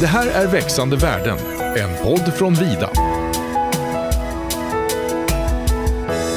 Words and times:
Det 0.00 0.06
här 0.06 0.26
är 0.42 0.46
Växande 0.46 0.96
världen, 0.96 1.38
en 1.76 2.04
podd 2.04 2.34
från 2.34 2.54
Vida. 2.54 2.90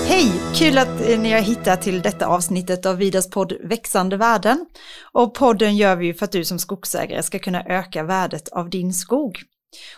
Hej! 0.08 0.32
Kul 0.56 0.78
att 0.78 1.10
eh, 1.10 1.20
ni 1.20 1.32
har 1.32 1.40
hittat 1.40 1.82
till 1.82 2.02
detta 2.02 2.26
avsnittet 2.26 2.86
av 2.86 2.98
Vidas 2.98 3.30
podd 3.30 3.54
Växande 3.64 4.18
värden. 4.18 4.66
Och 5.12 5.34
podden 5.34 5.78
gör 5.78 5.96
vi 5.96 6.14
för 6.14 6.26
att 6.26 6.32
du 6.32 6.46
som 6.46 6.60
skogsägare 6.60 7.24
ska 7.24 7.40
kunna 7.40 7.64
öka 7.64 8.04
värdet 8.04 8.50
av 8.50 8.70
din 8.70 8.94
skog. 8.94 9.38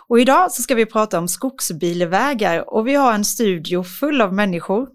Och 0.08 0.20
idag 0.20 0.52
så 0.52 0.62
ska 0.62 0.76
vi 0.76 0.86
prata 0.86 1.20
om 1.20 1.28
skogsbilvägar 1.28 2.74
och 2.74 2.88
vi 2.88 2.96
har 2.96 3.14
en 3.14 3.26
studio 3.26 3.84
full 3.84 4.22
av 4.22 4.34
människor. 4.34 4.88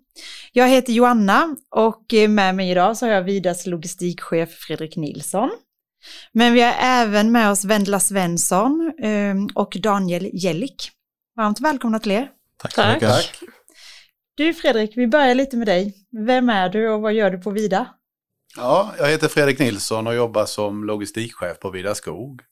Jag 0.53 0.69
heter 0.69 0.93
Joanna 0.93 1.57
och 1.77 2.15
eh, 2.15 2.29
med 2.29 2.55
mig 2.55 2.71
idag 2.71 2.97
så 2.97 3.07
har 3.07 3.13
jag 3.13 3.23
Vidas 3.23 3.67
logistikchef 3.67 4.51
Fredrik 4.51 4.97
Nilsson. 4.97 5.51
Men 6.33 6.53
vi 6.53 6.63
har 6.63 6.75
även 6.81 7.33
med 7.33 7.51
oss 7.51 7.65
Vendla 7.65 8.01
Svensson 8.01 8.93
eh, 9.03 9.35
och 9.55 9.77
Daniel 9.83 10.31
Jellik. 10.33 10.91
Varmt 11.37 11.61
välkomna 11.61 11.99
till 11.99 12.13
er. 12.13 12.31
Tack 12.57 12.75
så 12.75 12.87
mycket. 12.87 13.11
Tack. 13.11 13.41
Du 14.35 14.55
Fredrik, 14.55 14.97
vi 14.97 15.07
börjar 15.07 15.35
lite 15.35 15.57
med 15.57 15.69
dig. 15.69 15.95
Vem 16.27 16.49
är 16.49 16.69
du 16.69 16.89
och 16.89 17.01
vad 17.01 17.13
gör 17.13 17.31
du 17.31 17.39
på 17.39 17.51
Vida? 17.51 17.87
Ja, 18.57 18.95
jag 18.99 19.09
heter 19.09 19.29
Fredrik 19.29 19.59
Nilsson 19.59 20.07
och 20.07 20.15
jobbar 20.15 20.47
som 20.47 20.85
logistikchef 20.85 21.59
på 21.59 21.71
Vida 21.71 21.95
Skog. 21.95 22.43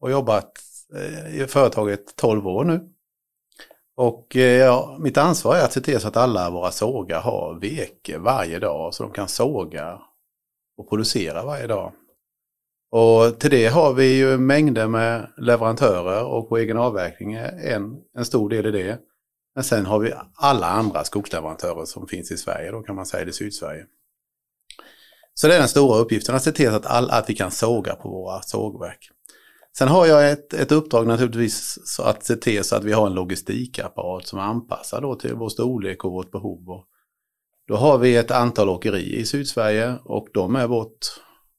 Och 0.00 0.10
jobbat 0.10 0.52
eh, 0.96 1.42
i 1.42 1.46
företaget 1.46 2.16
12 2.16 2.46
år 2.46 2.64
nu. 2.64 2.80
Och 3.96 4.36
eh, 4.36 4.58
ja, 4.58 4.96
mitt 5.00 5.16
ansvar 5.16 5.56
är 5.56 5.64
att 5.64 5.72
se 5.72 5.80
till 5.80 6.00
så 6.00 6.08
att 6.08 6.16
alla 6.16 6.50
våra 6.50 6.70
sågar 6.70 7.20
har 7.20 7.58
virke 7.60 8.18
varje 8.18 8.58
dag 8.58 8.94
så 8.94 9.02
de 9.02 9.12
kan 9.12 9.28
såga 9.28 9.98
och 10.76 10.88
producera 10.88 11.44
varje 11.44 11.66
dag. 11.66 11.92
Och 12.92 13.40
till 13.40 13.50
det 13.50 13.66
har 13.66 13.92
vi 13.92 14.16
ju 14.16 14.38
mängder 14.38 14.88
med 14.88 15.32
leverantörer 15.36 16.24
och 16.24 16.48
på 16.48 16.58
egen 16.58 16.76
avverkning 16.76 17.34
är 17.34 17.74
en, 17.74 17.96
en 18.16 18.24
stor 18.24 18.50
del 18.50 18.66
i 18.66 18.70
det. 18.70 18.98
Men 19.54 19.64
sen 19.64 19.86
har 19.86 19.98
vi 19.98 20.12
alla 20.34 20.66
andra 20.66 21.04
skogsleverantörer 21.04 21.84
som 21.84 22.06
finns 22.06 22.30
i 22.30 22.36
Sverige, 22.36 22.70
då 22.70 22.82
kan 22.82 22.94
man 22.94 23.06
säga 23.06 23.24
det 23.24 23.32
Sydsverige. 23.32 23.84
Så 25.34 25.48
det 25.48 25.54
är 25.54 25.58
den 25.58 25.68
stora 25.68 25.98
uppgiften, 25.98 26.34
att 26.34 26.42
se 26.42 26.52
till 26.52 26.68
att, 26.68 26.86
all, 26.86 27.10
att 27.10 27.30
vi 27.30 27.34
kan 27.34 27.50
såga 27.50 27.94
på 27.94 28.08
våra 28.08 28.42
sågverk. 28.42 29.10
Sen 29.78 29.88
har 29.88 30.06
jag 30.06 30.30
ett, 30.30 30.52
ett 30.52 30.72
uppdrag 30.72 31.06
naturligtvis 31.06 31.78
så 31.84 32.02
att 32.02 32.24
se 32.24 32.36
till 32.36 32.64
så 32.64 32.76
att 32.76 32.84
vi 32.84 32.92
har 32.92 33.06
en 33.06 33.14
logistikapparat 33.14 34.26
som 34.26 34.38
är 34.38 34.42
anpassad 34.42 35.02
då 35.02 35.14
till 35.14 35.34
vår 35.34 35.48
storlek 35.48 36.04
och 36.04 36.12
vårt 36.12 36.30
behov. 36.30 36.68
Och 36.68 36.86
då 37.68 37.76
har 37.76 37.98
vi 37.98 38.16
ett 38.16 38.30
antal 38.30 38.68
åkerier 38.68 39.18
i 39.18 39.24
Sydsverige 39.24 39.94
och 40.04 40.28
de 40.34 40.56
är 40.56 40.66
vårt, 40.66 40.98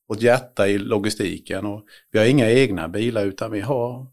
vårt 0.07 0.21
hjärta 0.21 0.67
i 0.67 0.77
logistiken. 0.77 1.65
Och 1.65 1.85
vi 2.11 2.19
har 2.19 2.25
inga 2.25 2.51
egna 2.51 2.87
bilar 2.87 3.25
utan 3.25 3.51
vi 3.51 3.61
har 3.61 4.07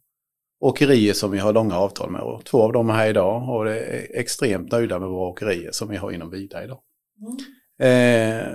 åkerier 0.61 1.13
som 1.13 1.31
vi 1.31 1.39
har 1.39 1.53
långa 1.53 1.77
avtal 1.77 2.11
med. 2.11 2.21
Och 2.21 2.45
två 2.45 2.63
av 2.63 2.73
dem 2.73 2.91
är 2.91 2.95
här 2.95 3.11
idag 3.11 3.49
och 3.49 3.65
det 3.65 3.81
är 3.81 4.21
extremt 4.21 4.73
nöjda 4.73 4.99
med 4.99 5.09
våra 5.09 5.29
åkerier 5.29 5.71
som 5.73 5.89
vi 5.89 5.97
har 5.97 6.13
inom 6.13 6.31
Vida 6.31 6.65
idag. 6.65 6.81
Eh, 7.81 8.47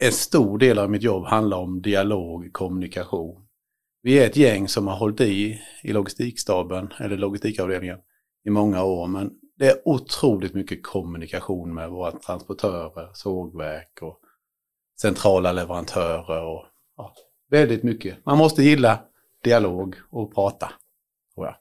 en 0.00 0.12
stor 0.12 0.58
del 0.58 0.78
av 0.78 0.90
mitt 0.90 1.02
jobb 1.02 1.24
handlar 1.24 1.58
om 1.58 1.82
dialog, 1.82 2.52
kommunikation. 2.52 3.44
Vi 4.02 4.18
är 4.18 4.26
ett 4.26 4.36
gäng 4.36 4.68
som 4.68 4.86
har 4.86 4.96
hållit 4.96 5.20
i 5.20 5.60
i 5.82 5.92
logistikstaben, 5.92 6.92
eller 6.98 7.16
logistikavdelningen, 7.16 7.98
i 8.44 8.50
många 8.50 8.84
år. 8.84 9.06
Men 9.06 9.30
det 9.56 9.66
är 9.66 9.88
otroligt 9.88 10.54
mycket 10.54 10.82
kommunikation 10.82 11.74
med 11.74 11.90
våra 11.90 12.12
transportörer, 12.12 13.10
sågverk 13.14 13.98
och 14.02 14.20
centrala 15.00 15.52
leverantörer. 15.52 16.44
Och, 16.44 16.64
ja, 16.96 17.14
väldigt 17.50 17.82
mycket. 17.82 18.26
Man 18.26 18.38
måste 18.38 18.62
gilla 18.62 18.98
dialog 19.44 19.96
och 20.10 20.34
prata. 20.34 20.72
Tror 21.34 21.46
jag. 21.46 21.54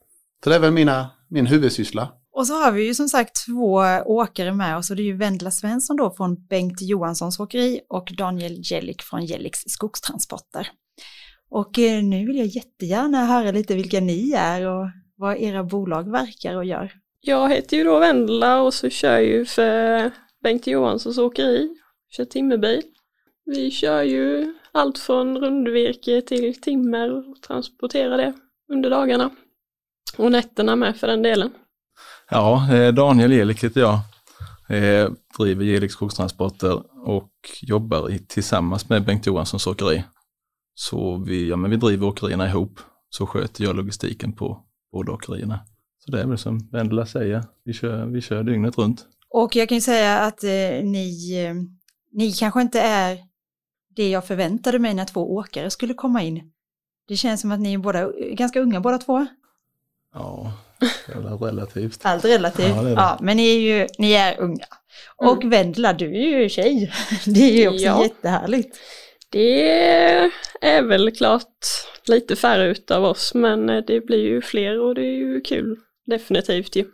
Så 0.44 0.50
det 0.50 0.56
är 0.56 0.60
väl 0.60 0.72
mina, 0.72 1.10
min 1.30 1.46
huvudsyssla. 1.46 2.10
Och 2.32 2.48
så 2.48 2.54
har 2.54 2.72
vi 2.72 2.86
ju 2.86 2.96
som 2.96 3.10
sagt 3.10 3.46
två 3.46 3.74
åkare 4.06 4.54
med 4.54 4.78
oss 4.78 4.90
och 4.90 4.96
det 4.96 5.02
är 5.02 5.06
ju 5.06 5.18
Vendla 5.18 5.52
Svensson 5.52 5.98
då 5.98 6.12
från 6.12 6.48
Bengt 6.48 6.82
Johanssons 6.82 7.40
åkeri 7.40 7.82
och 7.90 8.12
Daniel 8.18 8.62
Jellik 8.64 9.02
från 9.02 9.26
Jelliks 9.26 9.60
skogstransporter. 9.68 10.68
Och 11.50 11.80
eh, 11.80 12.04
nu 12.04 12.26
vill 12.26 12.38
jag 12.38 12.48
jättegärna 12.48 13.26
höra 13.26 13.52
lite 13.52 13.76
vilka 13.76 14.00
ni 14.00 14.32
är 14.32 14.68
och 14.68 14.88
vad 15.16 15.38
era 15.38 15.64
bolag 15.64 16.12
verkar 16.12 16.56
och 16.56 16.66
gör. 16.66 16.92
Jag 17.22 17.50
heter 17.50 17.78
ju 17.78 17.84
då 17.84 18.00
Vendla 18.00 18.62
och 18.62 18.74
så 18.74 18.90
kör 18.90 19.20
ju 19.20 19.46
för 19.46 20.12
Bengt 20.44 20.68
Johanssons 20.68 21.18
åkeri, 21.18 21.70
kör 22.10 22.26
timmerbil. 22.26 22.84
Vi 23.50 23.72
kör 23.72 24.04
ju 24.04 24.54
allt 24.72 24.98
från 24.98 25.38
rundvirke 25.38 26.22
till 26.22 26.62
timmer 26.62 27.12
och 27.18 27.42
transporterar 27.42 28.18
det 28.18 28.34
under 28.74 28.90
dagarna. 28.90 29.30
Och 30.18 30.32
nätterna 30.32 30.76
med 30.76 30.98
för 30.98 31.08
den 31.08 31.22
delen. 31.22 31.52
Ja, 32.30 32.74
eh, 32.74 32.94
Daniel 32.94 33.32
Elik 33.32 33.64
heter 33.64 33.82
jag. 33.82 34.00
Eh, 34.70 35.10
driver 35.38 35.66
Gelik 35.66 35.92
skogstransporter 35.92 36.84
och 37.08 37.32
jobbar 37.62 38.10
i, 38.10 38.20
tillsammans 38.20 38.90
med 38.90 39.06
Bengt 39.06 39.26
Johanssons 39.26 39.68
åkeri. 39.68 40.04
Så 40.76 41.24
vi, 41.28 41.50
ja, 41.50 41.56
men 41.56 41.72
vi 41.72 41.78
driver 41.78 42.08
åkerierna 42.08 42.48
ihop. 42.48 42.80
Så 43.10 43.26
sköter 43.26 43.64
jag 43.64 43.76
logistiken 43.76 44.34
på 44.34 44.64
båda 44.92 45.12
åkerierna. 45.12 45.60
Så 46.00 46.12
det 46.12 46.22
är 46.22 46.28
väl 46.28 46.38
som 46.38 46.70
Vendela 46.72 47.06
säger, 47.06 47.44
vi 47.64 47.74
kör, 47.74 48.06
vi 48.06 48.22
kör 48.22 48.44
dygnet 48.44 48.78
runt. 48.78 49.06
Och 49.30 49.56
jag 49.56 49.70
kan 49.70 49.78
ju 49.78 49.82
säga 49.82 50.20
att 50.20 50.44
eh, 50.44 50.84
ni, 50.84 51.44
eh, 51.46 51.54
ni 52.12 52.32
kanske 52.32 52.62
inte 52.62 52.82
är 52.82 53.18
det 53.98 54.10
jag 54.10 54.26
förväntade 54.28 54.80
mig 54.80 54.94
när 54.94 55.06
två 55.06 55.34
åkare 55.36 55.70
skulle 55.70 55.94
komma 55.94 56.24
in. 56.24 56.52
Det 57.08 57.16
känns 57.16 57.42
som 57.42 57.52
att 57.52 57.60
ni 57.60 57.74
är 57.74 57.78
båda, 57.78 58.12
ganska 58.32 58.60
unga 58.60 58.80
båda 58.82 58.98
två. 58.98 59.26
Ja, 60.14 60.52
relativt. 61.42 62.00
Allt 62.06 62.26
relativt. 62.26 62.68
Ja, 62.70 62.76
Ja, 62.76 62.82
det 62.84 62.90
det. 62.96 63.18
men 63.22 63.38
ni 63.38 63.50
är 63.56 63.60
ju 63.60 63.88
ni 63.98 64.14
är 64.14 64.40
unga. 64.40 64.66
Och 65.16 65.44
Vendla, 65.54 65.94
du 65.94 66.06
är 66.06 66.40
ju 66.42 66.50
tjej. 66.50 66.92
Det 67.26 67.40
är 67.42 67.52
ju 67.62 67.68
också 67.68 67.84
Ja. 67.86 68.04
jättehärligt. 68.04 68.78
Det 69.30 69.70
är 70.62 70.82
väl 70.82 71.12
klart 71.12 71.58
lite 72.08 72.36
färre 72.36 72.68
utav 72.72 73.04
oss 73.04 73.34
men 73.34 73.68
det 73.68 74.06
blir 74.06 74.24
ju 74.26 74.42
fler 74.42 74.80
och 74.80 74.96
det 74.96 75.02
är 75.02 75.16
ju 75.18 75.42
kul. 75.42 75.78
Definitivt 76.06 76.76
ju. 76.76 76.86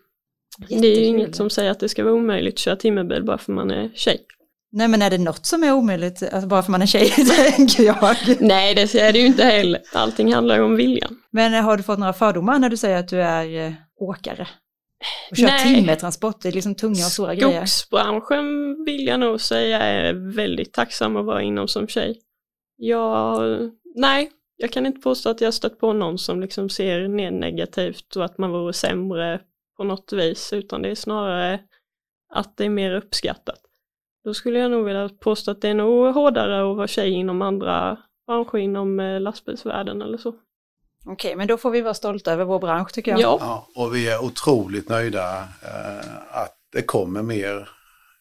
Det 0.69 0.75
är 0.75 0.79
ju 0.79 0.87
Jättekul. 0.87 1.03
inget 1.07 1.35
som 1.35 1.49
säger 1.49 1.71
att 1.71 1.79
det 1.79 1.89
ska 1.89 2.03
vara 2.03 2.13
omöjligt 2.13 2.53
att 2.53 2.59
köra 2.59 2.75
timmerbil 2.75 3.23
bara 3.23 3.37
för 3.37 3.51
man 3.53 3.71
är 3.71 3.91
tjej. 3.95 4.17
Nej 4.75 4.87
men 4.87 5.01
är 5.01 5.09
det 5.09 5.17
något 5.17 5.45
som 5.45 5.63
är 5.63 5.73
omöjligt, 5.73 6.23
alltså 6.23 6.47
bara 6.47 6.63
för 6.63 6.71
man 6.71 6.81
är 6.81 6.85
tjej, 6.85 7.09
tänker 7.55 7.83
jag. 7.83 8.15
Nej 8.39 8.75
det 8.75 8.95
är 8.95 9.13
det 9.13 9.19
ju 9.19 9.25
inte 9.25 9.43
heller. 9.43 9.81
Allting 9.93 10.33
handlar 10.33 10.55
ju 10.55 10.61
om 10.61 10.75
viljan. 10.75 11.19
Men 11.31 11.63
har 11.63 11.77
du 11.77 11.83
fått 11.83 11.99
några 11.99 12.13
fördomar 12.13 12.59
när 12.59 12.69
du 12.69 12.77
säger 12.77 12.97
att 12.97 13.07
du 13.07 13.21
är 13.21 13.67
eh, 13.67 13.73
åkare? 13.99 14.47
Och 15.31 15.37
kör 15.37 15.45
Nej. 15.45 15.75
timmertransport, 15.75 16.41
det 16.41 16.47
är 16.47 16.51
liksom 16.51 16.75
tunga 16.75 16.91
och 17.05 17.11
svåra 17.11 17.35
grejer. 17.35 17.65
Skogsbranschen 17.65 18.45
vill 18.85 19.07
jag 19.07 19.19
nog 19.19 19.41
säga 19.41 19.79
är 19.79 20.13
väldigt 20.35 20.73
tacksam 20.73 21.17
att 21.17 21.25
vara 21.25 21.41
inom 21.41 21.67
som 21.67 21.87
tjej. 21.87 22.19
Jag, 22.75 23.59
nej, 23.95 24.31
jag 24.57 24.71
kan 24.71 24.85
inte 24.85 25.01
påstå 25.01 25.29
att 25.29 25.41
jag 25.41 25.53
stött 25.53 25.79
på 25.79 25.93
någon 25.93 26.17
som 26.17 26.41
liksom 26.41 26.69
ser 26.69 27.07
ner 27.07 27.31
negativt 27.31 28.15
och 28.15 28.25
att 28.25 28.37
man 28.37 28.51
vore 28.51 28.73
sämre 28.73 29.39
på 29.77 29.83
något 29.83 30.13
vis, 30.13 30.53
utan 30.53 30.81
det 30.81 30.89
är 30.89 30.95
snarare 30.95 31.59
att 32.33 32.57
det 32.57 32.65
är 32.65 32.69
mer 32.69 32.95
uppskattat. 32.95 33.59
Då 34.23 34.33
skulle 34.33 34.59
jag 34.59 34.71
nog 34.71 34.85
vilja 34.85 35.09
påstå 35.19 35.51
att 35.51 35.61
det 35.61 35.69
är 35.69 35.73
nog 35.73 36.13
hårdare 36.13 36.71
att 36.71 36.77
vara 36.77 36.87
tjej 36.87 37.11
inom 37.11 37.41
andra 37.41 37.97
branscher 38.27 38.57
inom 38.57 38.99
eh, 38.99 39.19
lastbilsvärlden 39.21 40.01
eller 40.01 40.17
så. 40.17 40.35
Okej, 41.05 41.35
men 41.35 41.47
då 41.47 41.57
får 41.57 41.71
vi 41.71 41.81
vara 41.81 41.93
stolta 41.93 42.33
över 42.33 42.45
vår 42.45 42.59
bransch 42.59 42.91
tycker 42.93 43.11
jag. 43.11 43.19
Ja, 43.19 43.37
Ja, 43.41 43.67
och 43.83 43.95
vi 43.95 44.09
är 44.09 44.23
otroligt 44.23 44.89
nöjda 44.89 45.39
eh, 45.39 46.15
att 46.31 46.57
det 46.73 46.81
kommer 46.81 47.21
mer 47.23 47.69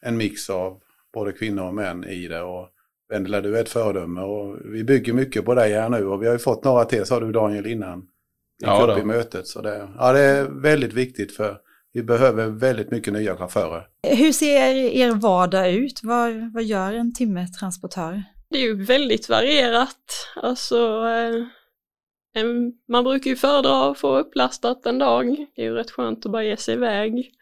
en 0.01 0.17
mix 0.17 0.51
av 0.51 0.81
både 1.15 1.33
kvinnor 1.33 1.65
och 1.67 1.75
män 1.75 2.05
i 2.05 2.29
det. 2.29 2.43
Och 2.43 2.69
Vendela, 3.09 3.41
du 3.41 3.57
är 3.57 3.61
ett 3.61 3.69
föredöme 3.69 4.21
och 4.21 4.57
vi 4.65 4.85
bygger 4.85 5.13
mycket 5.13 5.45
på 5.45 5.55
dig 5.55 5.73
här 5.73 5.89
nu 5.89 6.07
och 6.07 6.23
vi 6.23 6.27
har 6.27 6.33
ju 6.33 6.39
fått 6.39 6.65
några 6.65 6.85
till, 6.85 7.07
sa 7.07 7.21
du 7.21 7.33
Daniel 7.33 7.67
innan. 7.67 7.99
Gick 8.01 8.09
Ja, 8.69 8.83
upp 8.83 8.89
då. 8.97 8.99
i 8.99 9.05
mötet. 9.05 9.47
Så 9.47 9.63
det, 9.63 9.89
ja, 9.99 10.13
det 10.13 10.21
är 10.21 10.45
väldigt 10.45 10.93
viktigt 10.93 11.37
för 11.37 11.57
vi 11.93 12.03
behöver 12.03 12.47
väldigt 12.47 12.91
mycket 12.91 13.13
nya 13.13 13.37
chaufförer. 13.37 13.87
Hur 14.09 14.33
ser 14.33 14.75
er 14.75 15.11
vardag 15.11 15.73
ut? 15.73 16.01
Vad, 16.03 16.53
vad 16.53 16.65
gör 16.65 16.93
en 16.93 17.15
timmertransportör? 17.15 18.23
Det 18.51 18.59
är 18.59 18.63
ju 18.63 18.85
väldigt 18.85 19.29
varierat. 19.29 20.29
Alltså, 20.37 21.07
eh, 21.07 21.47
en, 22.35 22.73
man 22.89 23.05
brukar 23.05 23.31
ju 23.31 23.37
föredra 23.37 23.91
att 23.91 23.99
få 23.99 24.19
upplastat 24.19 24.87
en 24.87 24.99
dag. 24.99 25.47
Det 25.57 25.63
är 25.63 25.67
ju 25.67 25.75
rätt 25.75 25.91
skönt 25.91 26.27
att 26.27 26.33
bara 26.33 26.45
ge 26.45 26.57
sig 26.57 26.75
iväg. 26.75 27.33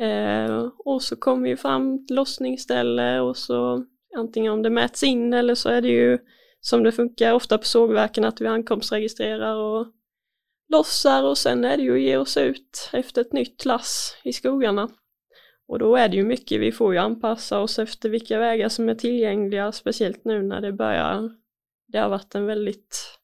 Eh, 0.00 0.68
och 0.78 1.02
så 1.02 1.16
kommer 1.16 1.48
vi 1.48 1.56
fram 1.56 2.06
till 2.06 2.16
lossningsställe 2.16 3.20
och 3.20 3.36
så 3.36 3.86
antingen 4.16 4.52
om 4.52 4.62
det 4.62 4.70
mäts 4.70 5.02
in 5.02 5.32
eller 5.32 5.54
så 5.54 5.68
är 5.68 5.80
det 5.80 5.88
ju 5.88 6.18
som 6.60 6.82
det 6.82 6.92
funkar 6.92 7.32
ofta 7.32 7.58
på 7.58 7.64
sågverken 7.64 8.24
att 8.24 8.40
vi 8.40 8.46
ankomstregistrerar 8.46 9.54
och 9.54 9.86
lossar 10.70 11.22
och 11.22 11.38
sen 11.38 11.64
är 11.64 11.76
det 11.76 11.82
ju 11.82 11.94
att 11.94 12.00
ge 12.00 12.16
oss 12.16 12.36
ut 12.36 12.90
efter 12.92 13.20
ett 13.20 13.32
nytt 13.32 13.64
lass 13.64 14.16
i 14.24 14.32
skogarna. 14.32 14.88
Och 15.68 15.78
då 15.78 15.96
är 15.96 16.08
det 16.08 16.16
ju 16.16 16.24
mycket, 16.24 16.60
vi 16.60 16.72
får 16.72 16.92
ju 16.92 16.98
anpassa 16.98 17.60
oss 17.60 17.78
efter 17.78 18.08
vilka 18.08 18.38
vägar 18.38 18.68
som 18.68 18.88
är 18.88 18.94
tillgängliga, 18.94 19.72
speciellt 19.72 20.24
nu 20.24 20.42
när 20.42 20.60
det 20.60 20.72
börjar, 20.72 21.30
det 21.86 21.98
har 21.98 22.08
varit 22.08 22.34
en 22.34 22.46
väldigt 22.46 23.18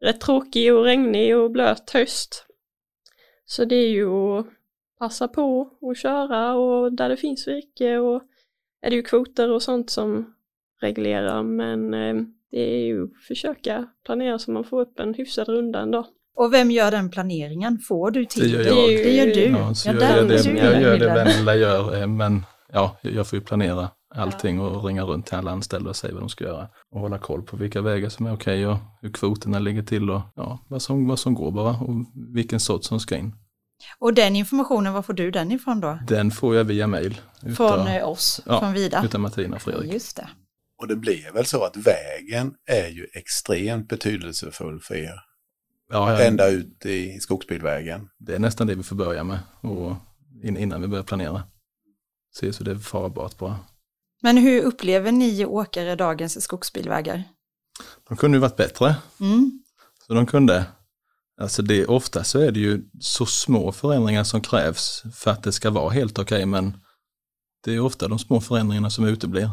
rätt 0.00 0.20
tråkig 0.20 0.74
och 0.74 0.84
regnig 0.84 1.36
och 1.36 1.50
blöt 1.50 1.90
höst. 1.90 2.46
Så 3.44 3.64
det 3.64 3.76
är 3.76 3.90
ju 3.90 4.08
att 4.08 4.46
passa 4.98 5.28
på 5.28 5.76
och 5.80 5.96
köra 5.96 6.54
och 6.54 6.92
där 6.92 7.08
det 7.08 7.16
finns 7.16 7.48
virke 7.48 7.98
och 7.98 8.22
är 8.80 8.90
det 8.90 8.96
ju 8.96 9.02
kvoter 9.02 9.50
och 9.50 9.62
sånt 9.62 9.90
som 9.90 10.34
reglerar 10.80 11.42
men 11.42 11.94
eh, 11.94 12.14
det 12.50 12.60
är 12.60 12.84
ju 12.84 13.04
att 13.04 13.24
försöka 13.28 13.88
planera 14.04 14.38
så 14.38 14.50
man 14.50 14.64
får 14.64 14.80
upp 14.80 15.00
en 15.00 15.14
hyfsad 15.14 15.48
runda 15.48 15.80
ändå. 15.80 16.06
Och 16.36 16.52
vem 16.52 16.70
gör 16.70 16.90
den 16.90 17.10
planeringen? 17.10 17.78
Får 17.78 18.10
du 18.10 18.24
till 18.24 18.42
Det 18.42 18.48
gör 18.48 18.64
det? 18.64 18.92
jag. 18.92 19.04
Det 19.04 19.10
gör 19.10 19.26
du. 19.26 19.44
Ja, 19.44 19.72
Ja, 19.84 19.92
jag, 19.92 20.16
gör 20.16 20.28
det, 20.28 20.58
jag 20.58 20.82
gör 20.82 20.90
det 20.92 20.98
Gunilla. 20.98 21.14
Vendela 21.14 21.54
gör, 21.54 22.00
eh, 22.00 22.06
men 22.06 22.44
ja, 22.72 22.96
jag 23.02 23.26
får 23.26 23.38
ju 23.38 23.44
planera 23.44 23.90
allting 24.14 24.60
och 24.60 24.84
ringa 24.84 25.02
runt 25.02 25.26
till 25.26 25.34
alla 25.34 25.50
anställda 25.50 25.90
och 25.90 25.96
säga 25.96 26.12
vad 26.12 26.22
de 26.22 26.28
ska 26.28 26.44
göra. 26.44 26.68
Och 26.90 27.00
hålla 27.00 27.18
koll 27.18 27.42
på 27.42 27.56
vilka 27.56 27.80
vägar 27.80 28.08
som 28.08 28.26
är 28.26 28.34
okej 28.34 28.66
och 28.66 28.76
hur 29.02 29.12
kvoterna 29.12 29.58
ligger 29.58 29.82
till 29.82 30.10
och 30.10 30.20
ja, 30.34 30.58
vad, 30.68 30.82
som, 30.82 31.08
vad 31.08 31.18
som 31.18 31.34
går 31.34 31.50
bara 31.50 31.70
och 31.70 31.94
vilken 32.34 32.60
sort 32.60 32.84
som 32.84 33.00
ska 33.00 33.16
in. 33.16 33.32
Och 33.98 34.14
den 34.14 34.36
informationen, 34.36 34.92
var 34.92 35.02
får 35.02 35.12
du 35.12 35.30
den 35.30 35.52
ifrån 35.52 35.80
då? 35.80 35.98
Den 36.08 36.30
får 36.30 36.56
jag 36.56 36.64
via 36.64 36.86
mail. 36.86 37.20
Utav, 37.42 37.54
Från 37.54 37.86
eh, 37.86 38.08
oss, 38.08 38.40
ja, 38.46 38.60
från 38.60 38.72
Vida? 38.72 39.02
utav 39.04 39.20
Martina 39.20 39.56
och 39.56 39.62
Fredrik. 39.62 39.92
Just 39.92 40.16
det. 40.16 40.28
Och 40.82 40.88
det 40.88 40.96
blir 40.96 41.32
väl 41.34 41.46
så 41.46 41.64
att 41.64 41.76
vägen 41.76 42.54
är 42.66 42.88
ju 42.88 43.06
extremt 43.14 43.88
betydelsefull 43.88 44.80
för 44.80 44.94
er. 44.94 45.20
Ja, 45.92 46.12
jag, 46.12 46.26
Ända 46.26 46.48
ut 46.48 46.86
i 46.86 47.20
skogsbilvägen. 47.20 48.08
det 48.18 48.34
är 48.34 48.38
nästan 48.38 48.66
det 48.66 48.74
vi 48.74 48.82
får 48.82 48.96
börja 48.96 49.24
med 49.24 49.38
och 49.60 49.96
in, 50.42 50.56
innan 50.56 50.82
vi 50.82 50.88
börjar 50.88 51.04
planera. 51.04 51.42
Se 52.34 52.52
så 52.52 52.64
det 52.64 52.70
är 52.70 52.76
farbart 52.76 53.38
bara. 53.38 53.56
Men 54.22 54.36
hur 54.36 54.62
upplever 54.62 55.12
ni 55.12 55.44
åkare 55.46 55.96
dagens 55.96 56.42
skogsbilvägar? 56.42 57.24
De 58.08 58.16
kunde 58.16 58.36
ju 58.36 58.40
varit 58.40 58.56
bättre. 58.56 58.96
Mm. 59.20 59.62
Så 60.06 60.14
de 60.14 60.26
kunde, 60.26 60.66
alltså 61.40 61.62
det, 61.62 61.86
ofta 61.86 62.24
så 62.24 62.38
är 62.38 62.52
det 62.52 62.60
ju 62.60 62.82
så 63.00 63.26
små 63.26 63.72
förändringar 63.72 64.24
som 64.24 64.40
krävs 64.40 65.02
för 65.14 65.30
att 65.30 65.42
det 65.42 65.52
ska 65.52 65.70
vara 65.70 65.90
helt 65.90 66.18
okej, 66.18 66.46
men 66.46 66.76
det 67.64 67.74
är 67.74 67.80
ofta 67.80 68.08
de 68.08 68.18
små 68.18 68.40
förändringarna 68.40 68.90
som 68.90 69.04
uteblir. 69.04 69.50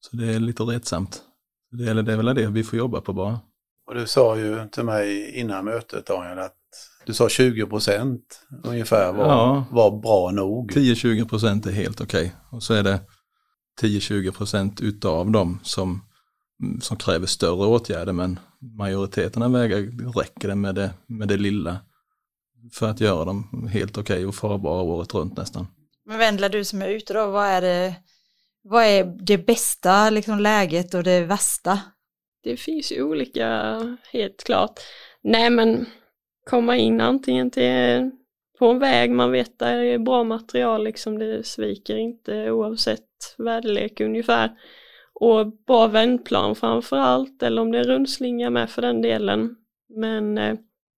Så 0.00 0.16
det 0.16 0.34
är 0.34 0.40
lite 0.40 0.62
retsamt. 0.62 1.22
Det 1.70 1.90
är, 1.90 1.94
det 1.94 2.12
är 2.12 2.16
väl 2.16 2.34
det 2.34 2.46
vi 2.46 2.64
får 2.64 2.78
jobba 2.78 3.00
på 3.00 3.12
bara. 3.12 3.40
Och 3.86 3.94
du 3.94 4.06
sa 4.06 4.36
ju 4.38 4.68
till 4.68 4.84
mig 4.84 5.30
innan 5.38 5.64
mötet 5.64 6.06
Daniel 6.06 6.38
att 6.38 6.56
du 7.06 7.14
sa 7.14 7.28
20 7.28 7.66
procent 7.66 8.40
ungefär 8.64 9.12
var, 9.12 9.24
Ja. 9.26 9.64
var 9.70 10.00
bra 10.00 10.30
nog. 10.30 10.72
10-20 10.72 11.28
procent 11.28 11.66
är 11.66 11.72
helt 11.72 12.00
okej. 12.00 12.32
Och 12.50 12.62
så 12.62 12.74
är 12.74 12.82
det 12.82 13.00
10-20 13.82 14.30
procent 14.32 14.80
utav 14.80 15.30
dem 15.30 15.60
som, 15.62 16.04
som 16.80 16.96
kräver 16.96 17.26
större 17.26 17.66
åtgärder, 17.66 18.12
men 18.12 18.38
majoriteten 18.78 19.42
av 19.42 19.52
vägar 19.52 19.78
räcker 20.18 20.48
det 20.48 20.54
med 20.54 20.74
det, 20.74 20.90
med 21.06 21.28
det 21.28 21.36
lilla 21.36 21.78
för 22.72 22.88
att 22.90 23.00
göra 23.00 23.24
dem 23.24 23.68
helt 23.72 23.98
okej 23.98 24.26
och 24.26 24.34
farbara 24.34 24.82
året 24.82 25.14
runt 25.14 25.36
nästan. 25.36 25.66
Men 26.06 26.18
Vendela, 26.18 26.48
du 26.48 26.64
som 26.64 26.82
är 26.82 26.88
ute 26.88 27.12
då, 27.12 27.30
vad 27.30 27.46
är 27.46 27.60
det, 27.60 27.94
vad 28.62 28.84
är 28.84 29.04
det 29.04 29.38
bästa 29.38 30.10
liksom, 30.10 30.38
läget 30.38 30.94
och 30.94 31.02
det 31.02 31.20
värsta? 31.24 31.80
Det 32.42 32.56
finns 32.56 32.92
ju 32.92 33.02
olika, 33.02 33.78
helt 34.12 34.44
klart. 34.44 34.80
Nej 35.22 35.50
men 35.50 35.86
komma 36.50 36.76
in 36.76 37.00
antingen 37.00 37.50
till 37.50 38.10
på 38.58 38.66
en 38.66 38.78
väg 38.78 39.10
man 39.10 39.30
vet 39.30 39.58
där 39.58 39.78
det 39.78 39.86
är 39.86 39.98
bra 39.98 40.24
material, 40.24 40.84
liksom 40.84 41.18
det 41.18 41.46
sviker 41.46 41.96
inte 41.96 42.50
oavsett 42.50 43.34
väderlek 43.38 44.00
ungefär. 44.00 44.50
Och 45.14 45.52
bra 45.66 45.86
vändplan 45.86 46.54
framför 46.54 46.96
allt, 46.96 47.42
eller 47.42 47.62
om 47.62 47.72
det 47.72 47.78
är 47.78 47.84
rundslinga 47.84 48.50
med 48.50 48.70
för 48.70 48.82
den 48.82 49.02
delen. 49.02 49.56
Men 49.88 50.38
eh, 50.38 50.54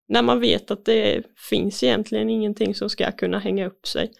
när 0.08 0.22
man 0.22 0.40
vet 0.40 0.70
att 0.70 0.84
det 0.84 1.22
finns 1.50 1.82
egentligen 1.82 2.30
ingenting 2.30 2.74
som 2.74 2.90
ska 2.90 3.12
kunna 3.12 3.38
hänga 3.38 3.66
upp 3.66 3.86
sig. 3.86 4.10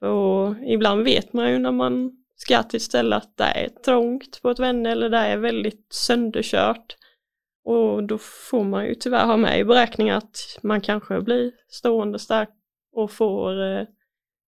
Och 0.00 0.54
ibland 0.66 1.04
vet 1.04 1.32
man 1.32 1.50
ju 1.50 1.58
när 1.58 1.72
man 1.72 2.19
ska 2.40 2.62
till 2.62 2.76
ett 2.76 2.82
ställe 2.82 3.16
att 3.16 3.36
det 3.36 3.44
är 3.44 3.68
trångt 3.68 4.42
på 4.42 4.50
ett 4.50 4.58
vände 4.58 4.90
eller 4.90 5.10
det 5.10 5.18
är 5.18 5.36
väldigt 5.36 5.86
sönderkört. 5.92 6.96
Och 7.64 8.04
då 8.04 8.18
får 8.18 8.64
man 8.64 8.86
ju 8.86 8.94
tyvärr 8.94 9.26
ha 9.26 9.36
med 9.36 9.60
i 9.60 9.64
beräkningen 9.64 10.16
att 10.16 10.58
man 10.62 10.80
kanske 10.80 11.20
blir 11.20 11.52
stående 11.68 12.18
stark 12.18 12.50
och 12.92 13.10
får, 13.10 13.62
eh, 13.62 13.86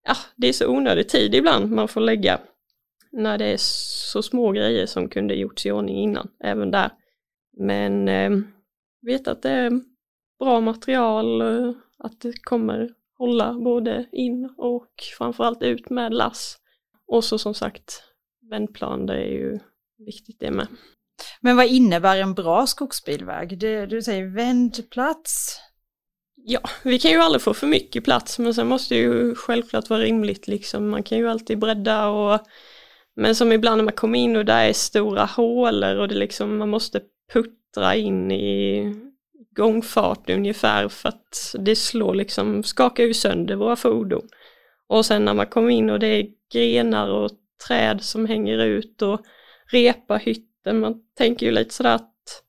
ja 0.06 0.17
det 0.37 0.49
är 0.49 0.53
så 0.53 0.69
onödig 0.69 1.09
tid 1.09 1.35
ibland 1.35 1.71
man 1.71 1.89
får 1.89 2.00
lägga 2.00 2.41
när 3.12 3.39
det 3.39 3.44
är 3.44 3.56
så 3.59 4.23
små 4.23 4.53
grejer 4.53 4.87
som 4.87 5.09
kunde 5.09 5.35
gjorts 5.35 5.67
i 5.67 5.71
ordning 5.71 5.97
innan, 5.97 6.29
även 6.45 6.71
där. 6.71 6.91
Men 7.56 8.09
eh, 8.09 8.31
vet 9.03 9.29
att 9.29 9.43
det 9.43 9.50
är 9.50 9.81
bra 10.38 10.61
material, 10.61 11.41
eh, 11.41 11.73
att 11.99 12.21
det 12.21 12.43
kommer 12.43 12.91
hålla 13.19 13.53
både 13.53 14.06
in 14.12 14.55
och 14.56 14.93
framförallt 15.19 15.62
ut 15.62 15.91
med 15.91 16.15
lass. 16.15 16.62
Och 17.12 17.25
så 17.25 17.38
som 17.38 17.55
sagt, 17.55 18.03
vändplan, 18.50 19.06
det 19.06 19.14
är 19.14 19.31
ju 19.31 19.59
viktigt 20.06 20.41
det 20.41 20.50
med. 20.50 20.67
Men 21.41 21.56
vad 21.56 21.67
innebär 21.67 22.17
en 22.17 22.35
bra 22.35 22.67
skogsbilväg? 22.67 23.59
Det, 23.59 23.87
du 23.87 24.03
säger 24.03 24.26
vändplats. 24.26 25.61
Ja, 26.37 26.61
vi 26.82 26.99
kan 26.99 27.11
ju 27.11 27.19
aldrig 27.19 27.43
få 27.43 27.55
för 27.55 27.67
mycket 27.67 28.05
plats, 28.05 28.38
men 28.38 28.55
sen 28.55 28.67
måste 28.67 28.94
det 28.94 29.00
ju 29.00 29.35
självklart 29.35 29.91
vara 29.91 30.00
rimligt 30.00 30.49
liksom. 30.49 30.88
Man 30.88 31.03
kan 31.03 31.19
ju 31.19 31.29
alltid 31.29 31.59
bredda 31.59 32.09
och 32.09 32.41
men 33.17 33.35
som 33.35 33.53
ibland 33.53 33.76
när 33.76 33.85
man 33.85 33.94
kommer 33.94 34.19
in 34.19 34.37
och 34.37 34.44
där 34.44 34.64
är 34.64 34.73
stora 34.73 35.25
hålor 35.25 35.97
och 35.97 36.09
det 36.09 36.14
liksom, 36.14 36.59
man 36.59 36.70
måste 36.70 37.00
puttra 37.32 37.97
in 37.97 38.31
i 38.31 38.94
gångfart 39.56 40.31
ungefär 40.31 40.88
för 40.88 41.09
att 41.09 41.55
det 41.59 41.76
slår 41.76 42.14
liksom, 42.14 42.62
skakar 42.62 43.05
ju 43.05 43.14
sönder 43.14 43.56
våra 43.56 43.76
fordon. 43.76 44.29
Och 44.88 45.06
sen 45.06 45.25
när 45.25 45.35
man 45.35 45.47
kommer 45.47 45.70
in 45.70 45.91
och 45.91 45.99
det 45.99 46.06
är 46.06 46.26
grenar 46.52 47.08
och 47.08 47.31
träd 47.69 48.02
som 48.02 48.26
hänger 48.26 48.58
ut 48.58 49.02
och 49.02 49.20
repa 49.72 50.16
hytten, 50.16 50.81
man 50.81 51.02
tänker 51.14 51.46
ju 51.46 51.52
lite 51.52 51.75
sådär 51.75 51.94
att 51.94 52.43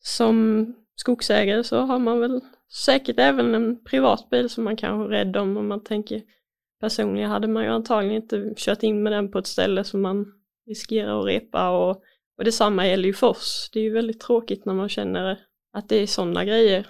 som 0.00 0.66
skogsägare 0.96 1.64
så 1.64 1.78
har 1.78 1.98
man 1.98 2.20
väl 2.20 2.40
säkert 2.72 3.18
även 3.18 3.54
en 3.54 3.84
privat 3.84 4.30
bil 4.30 4.50
som 4.50 4.64
man 4.64 4.76
kanske 4.76 5.04
är 5.04 5.18
rädd 5.18 5.36
om 5.36 5.56
och 5.56 5.64
man 5.64 5.84
tänker 5.84 6.22
personligen 6.80 7.30
hade 7.30 7.48
man 7.48 7.64
ju 7.64 7.68
antagligen 7.68 8.22
inte 8.22 8.54
kört 8.56 8.82
in 8.82 9.02
med 9.02 9.12
den 9.12 9.30
på 9.30 9.38
ett 9.38 9.46
ställe 9.46 9.84
som 9.84 10.02
man 10.02 10.26
riskerar 10.66 11.20
att 11.20 11.26
repa 11.26 11.70
och, 11.70 12.02
och 12.38 12.44
detsamma 12.44 12.86
gäller 12.86 13.06
ju 13.06 13.14
för 13.14 13.26
oss. 13.26 13.70
Det 13.72 13.78
är 13.78 13.84
ju 13.84 13.92
väldigt 13.92 14.20
tråkigt 14.20 14.64
när 14.64 14.74
man 14.74 14.88
känner 14.88 15.38
att 15.72 15.88
det 15.88 15.96
är 15.96 16.06
sådana 16.06 16.44
grejer. 16.44 16.86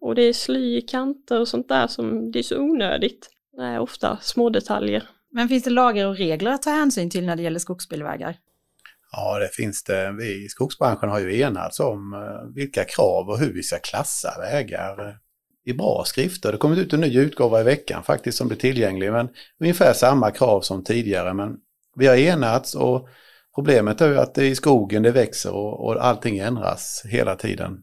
Och 0.00 0.14
det 0.14 0.22
är 0.22 0.32
sly 0.32 0.76
i 0.76 0.80
kanter 0.80 1.40
och 1.40 1.48
sånt 1.48 1.68
där 1.68 1.86
som 1.86 2.32
det 2.32 2.38
är 2.38 2.42
så 2.42 2.58
onödigt. 2.58 3.30
Det 3.52 3.62
är 3.62 3.78
ofta 3.78 4.16
små 4.16 4.50
detaljer. 4.50 5.08
Men 5.32 5.48
finns 5.48 5.64
det 5.64 5.70
lagar 5.70 6.06
och 6.06 6.16
regler 6.16 6.50
att 6.50 6.62
ta 6.62 6.70
hänsyn 6.70 7.10
till 7.10 7.26
när 7.26 7.36
det 7.36 7.42
gäller 7.42 7.58
skogsbilvägar? 7.58 8.36
Ja, 9.12 9.38
det 9.38 9.48
finns 9.48 9.84
det. 9.84 10.12
Vi 10.12 10.44
i 10.44 10.48
skogsbranschen 10.48 11.08
har 11.08 11.20
ju 11.20 11.40
enats 11.40 11.80
om 11.80 12.12
eh, 12.12 12.54
vilka 12.54 12.84
krav 12.84 13.28
och 13.28 13.38
hur 13.38 13.52
vi 13.52 13.62
ska 13.62 13.78
klassa 13.78 14.34
vägar 14.40 15.08
eh, 15.08 15.14
i 15.64 15.74
bra 15.74 16.04
skrifter. 16.06 16.52
Det 16.52 16.58
kommer 16.58 16.74
kommit 16.74 16.86
ut 16.86 16.92
en 16.92 17.00
ny 17.00 17.18
utgåva 17.18 17.60
i 17.60 17.64
veckan 17.64 18.02
faktiskt 18.02 18.38
som 18.38 18.48
blir 18.48 18.58
tillgänglig, 18.58 19.12
men 19.12 19.28
ungefär 19.60 19.92
samma 19.92 20.30
krav 20.30 20.60
som 20.60 20.84
tidigare. 20.84 21.34
Men 21.34 21.56
vi 21.96 22.06
har 22.06 22.16
enats 22.16 22.74
och 22.74 23.08
problemet 23.54 24.00
är 24.00 24.08
ju 24.08 24.18
att 24.18 24.34
det 24.34 24.42
är 24.42 24.50
i 24.50 24.54
skogen 24.54 25.02
det 25.02 25.10
växer 25.10 25.52
och, 25.52 25.84
och 25.84 26.04
allting 26.04 26.38
ändras 26.38 27.02
hela 27.04 27.36
tiden. 27.36 27.82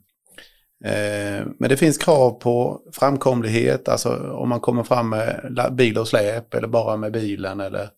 Eh, 0.86 1.46
men 1.58 1.70
det 1.70 1.78
finns 1.78 1.98
krav 1.98 2.32
på 2.32 2.82
framkomlighet, 2.92 3.88
alltså 3.88 4.32
om 4.32 4.50
man 4.50 4.60
kommer 4.60 4.84
fram 4.84 5.10
med 5.10 5.70
bil 5.72 5.98
och 5.98 6.08
släp 6.08 6.54
eller 6.54 6.68
bara 6.68 6.98
med 6.98 7.12
bilen 7.12 7.60
eller 7.60 7.90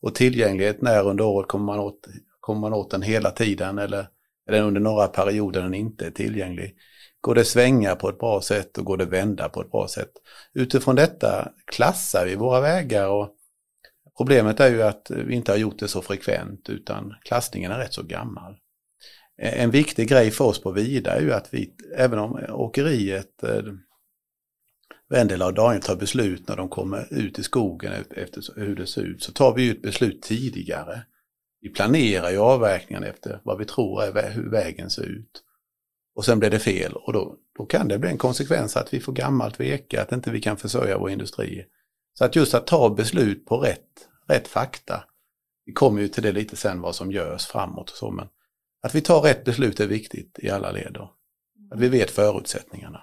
och 0.00 0.14
tillgänglighet 0.14 0.82
när 0.82 1.06
under 1.06 1.24
året 1.24 1.48
kommer 1.48 1.64
man 1.64 1.78
åt, 1.78 2.08
kommer 2.40 2.60
man 2.60 2.74
åt 2.74 2.90
den 2.90 3.02
hela 3.02 3.30
tiden 3.30 3.78
eller 3.78 4.08
är 4.46 4.52
den 4.52 4.64
under 4.64 4.80
några 4.80 5.06
perioder 5.06 5.62
den 5.62 5.74
inte 5.74 6.06
är 6.06 6.10
tillgänglig. 6.10 6.76
Går 7.20 7.34
det 7.34 7.44
svänga 7.44 7.96
på 7.96 8.08
ett 8.08 8.18
bra 8.18 8.40
sätt 8.40 8.78
och 8.78 8.84
går 8.84 8.96
det 8.96 9.04
vända 9.04 9.48
på 9.48 9.60
ett 9.60 9.70
bra 9.70 9.88
sätt? 9.88 10.12
Utifrån 10.54 10.96
detta 10.96 11.52
klassar 11.66 12.26
vi 12.26 12.34
våra 12.34 12.60
vägar 12.60 13.08
och 13.08 13.34
problemet 14.16 14.60
är 14.60 14.70
ju 14.70 14.82
att 14.82 15.10
vi 15.10 15.34
inte 15.34 15.52
har 15.52 15.58
gjort 15.58 15.78
det 15.78 15.88
så 15.88 16.02
frekvent 16.02 16.68
utan 16.68 17.14
klassningen 17.24 17.72
är 17.72 17.78
rätt 17.78 17.94
så 17.94 18.02
gammal. 18.02 18.56
En 19.38 19.70
viktig 19.70 20.08
grej 20.08 20.30
för 20.30 20.44
oss 20.44 20.62
på 20.62 20.70
Vida 20.70 21.16
är 21.16 21.20
ju 21.20 21.32
att 21.32 21.54
vi, 21.54 21.72
även 21.96 22.18
om 22.18 22.40
åkeriet 22.48 23.42
eh, 23.42 23.62
Vendela 25.08 25.46
och 25.46 25.54
Daniel 25.54 25.82
tar 25.82 25.96
beslut 25.96 26.48
när 26.48 26.56
de 26.56 26.68
kommer 26.68 27.14
ut 27.14 27.38
i 27.38 27.42
skogen 27.42 27.92
efter 28.10 28.60
hur 28.60 28.76
det 28.76 28.86
ser 28.86 29.02
ut, 29.02 29.22
så 29.22 29.32
tar 29.32 29.54
vi 29.54 29.62
ju 29.62 29.70
ett 29.70 29.82
beslut 29.82 30.22
tidigare. 30.22 31.02
Vi 31.60 31.68
planerar 31.68 32.30
ju 32.30 32.38
avverkningen 32.38 33.04
efter 33.04 33.40
vad 33.44 33.58
vi 33.58 33.64
tror 33.64 34.02
är 34.02 34.30
hur 34.30 34.50
vägen 34.50 34.90
ser 34.90 35.02
ut. 35.02 35.42
Och 36.14 36.24
sen 36.24 36.38
blir 36.38 36.50
det 36.50 36.58
fel 36.58 36.92
och 36.92 37.12
då, 37.12 37.36
då 37.58 37.66
kan 37.66 37.88
det 37.88 37.98
bli 37.98 38.10
en 38.10 38.18
konsekvens 38.18 38.76
att 38.76 38.94
vi 38.94 39.00
får 39.00 39.12
gammalt 39.12 39.60
veke, 39.60 40.02
att 40.02 40.12
inte 40.12 40.30
vi 40.30 40.40
kan 40.40 40.56
försörja 40.56 40.98
vår 40.98 41.10
industri. 41.10 41.66
Så 42.14 42.24
att 42.24 42.36
just 42.36 42.54
att 42.54 42.66
ta 42.66 42.90
beslut 42.90 43.46
på 43.46 43.58
rätt, 43.58 44.08
rätt 44.28 44.48
fakta, 44.48 45.04
vi 45.64 45.72
kommer 45.72 46.02
ju 46.02 46.08
till 46.08 46.22
det 46.22 46.32
lite 46.32 46.56
sen 46.56 46.80
vad 46.80 46.94
som 46.94 47.12
görs 47.12 47.46
framåt 47.46 47.90
och 47.90 47.96
så, 47.96 48.10
men 48.10 48.28
att 48.82 48.94
vi 48.94 49.00
tar 49.00 49.20
rätt 49.20 49.44
beslut 49.44 49.80
är 49.80 49.86
viktigt 49.86 50.38
i 50.42 50.50
alla 50.50 50.70
led. 50.70 50.92
då. 50.92 51.14
Att 51.70 51.80
vi 51.80 51.88
vet 51.88 52.10
förutsättningarna. 52.10 53.02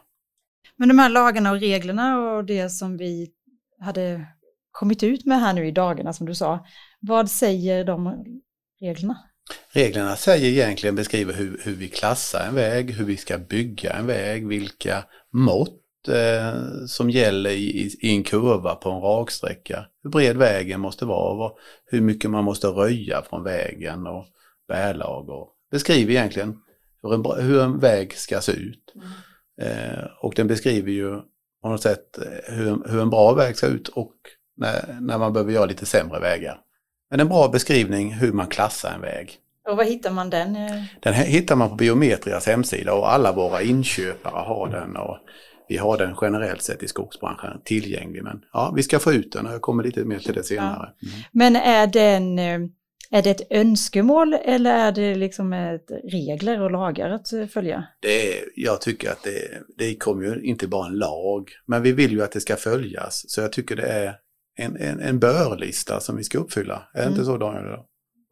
Men 0.76 0.88
de 0.88 1.00
här 1.00 1.10
lagarna 1.10 1.52
och 1.52 1.60
reglerna 1.60 2.20
och 2.20 2.46
det 2.46 2.70
som 2.70 2.98
vi 2.98 3.32
hade 3.80 4.26
kommit 4.72 5.04
ut 5.04 5.26
med 5.26 5.40
här 5.40 5.54
nu 5.54 5.68
i 5.68 5.72
dagarna 5.72 6.14
som 6.14 6.26
du 6.26 6.36
sa, 6.36 6.66
vad 7.00 7.30
säger 7.30 7.84
de 7.84 8.26
reglerna? 8.82 9.18
Reglerna 9.70 10.16
säger 10.16 10.50
egentligen, 10.50 10.96
beskriver 10.96 11.34
hur, 11.34 11.62
hur 11.64 11.76
vi 11.76 11.88
klassar 11.88 12.46
en 12.48 12.56
väg, 12.56 12.92
hur 12.92 13.06
vi 13.06 13.18
ska 13.18 13.38
bygga 13.38 13.94
en 13.94 14.08
väg, 14.08 14.48
vilka 14.48 15.04
mått 15.34 16.08
eh, 16.08 16.86
som 16.88 17.10
gäller 17.10 17.50
i, 17.50 17.92
i, 18.02 18.16
en 18.16 18.24
kurva 18.24 18.76
på 18.76 18.90
en 18.90 19.02
raksträcka. 19.02 19.86
Hur 20.04 20.10
bred 20.10 20.38
vägen 20.38 20.80
måste 20.82 21.06
vara, 21.06 21.38
vad, 21.38 21.52
hur 21.86 22.02
mycket 22.02 22.32
man 22.32 22.44
måste 22.44 22.68
röja 22.68 23.22
från 23.22 23.44
vägen 23.44 24.08
och 24.08 24.26
bärlag. 24.68 25.30
Och 25.30 25.55
beskriver 25.76 26.12
egentligen 26.12 26.58
hur 27.04 27.14
en, 27.14 27.46
hur 27.46 27.62
en 27.62 27.80
väg 27.80 28.14
ska 28.14 28.42
se 28.42 28.52
ut. 28.52 28.94
Mm. 28.96 29.08
Eh, 29.62 30.04
och 30.22 30.34
den 30.36 30.48
beskriver 30.48 30.92
ju 30.92 31.22
på 31.62 31.70
något 31.70 31.82
sätt 31.82 32.18
eh, 32.18 32.56
hur, 32.56 32.90
hur 32.90 33.02
en 33.02 33.10
bra 33.10 33.34
väg 33.34 33.58
ska 33.58 33.68
ut 33.68 33.88
och 33.88 34.16
när, 34.58 34.98
när 35.02 35.18
man 35.18 35.34
behöver 35.34 35.52
göra 35.52 35.66
lite 35.66 35.86
sämre 35.86 36.20
vägar. 36.20 36.60
Men 37.10 37.20
en 37.20 37.28
bra 37.28 37.48
beskrivning 37.48 38.14
hur 38.14 38.32
man 38.32 38.48
klassar 38.48 38.94
en 38.96 39.02
väg. 39.02 39.38
Och 39.70 39.78
var 39.78 39.84
hittar 39.84 40.12
man 40.12 40.30
den? 40.30 40.58
Den 41.00 41.14
hittar 41.14 41.56
man 41.56 41.70
på 41.70 41.76
Biometrias 41.76 42.48
hemsida 42.48 42.94
och 42.94 43.14
alla 43.14 43.32
våra 43.32 43.62
inköpare 43.62 44.44
har 44.46 44.70
den. 44.70 44.96
Och 44.96 45.18
vi 45.70 45.78
har 45.78 45.98
den 45.98 46.16
generellt 46.22 46.62
sett 46.62 46.84
i 46.84 46.88
skogsbranschen 46.88 47.62
tillgänglig. 47.64 48.24
Men 48.24 48.42
ja, 48.54 48.74
vi 48.76 48.84
ska 48.84 49.00
få 49.00 49.14
ut 49.14 49.32
den 49.32 49.48
och 49.48 49.54
jag 49.54 49.62
kommer 49.62 49.84
lite 49.84 50.06
mer 50.06 50.20
till 50.20 50.34
det 50.34 50.44
senare. 50.44 50.90
Ja. 51.00 51.10
Men 51.32 51.56
är 51.56 51.88
den 51.88 52.40
eh, 52.40 52.60
är 53.12 53.22
det 53.22 53.30
ett 53.30 53.48
önskemål 53.50 54.34
eller 54.34 54.72
är 54.72 54.92
det 54.92 55.16
liksom 55.16 55.54
ett 55.54 55.92
regler 56.12 56.62
och 56.62 56.72
lagar 56.72 57.10
att 57.10 57.28
följa? 57.54 57.88
Det 58.02 58.38
är, 58.38 58.44
jag 58.56 58.82
tycker 58.82 59.12
att 59.12 59.24
det, 59.24 59.62
det 59.78 59.96
kommer 59.96 60.24
ju 60.26 60.42
inte 60.42 60.68
bara 60.68 60.88
en 60.88 60.98
lag, 60.98 61.50
men 61.66 61.82
vi 61.82 61.92
vill 61.92 62.12
ju 62.12 62.24
att 62.24 62.32
det 62.32 62.42
ska 62.42 62.56
följas. 62.56 63.26
Så 63.28 63.42
jag 63.42 63.52
tycker 63.52 63.76
det 63.76 63.88
är 63.88 64.16
en, 64.58 64.78
en, 64.78 65.00
en 65.00 65.20
börlista 65.20 66.00
som 66.00 66.18
vi 66.18 66.24
ska 66.24 66.38
uppfylla. 66.38 66.88
Är 66.94 66.98
det 66.98 67.04
mm. 67.04 67.14
inte 67.14 67.26
så 67.26 67.38
Daniel? 67.38 67.80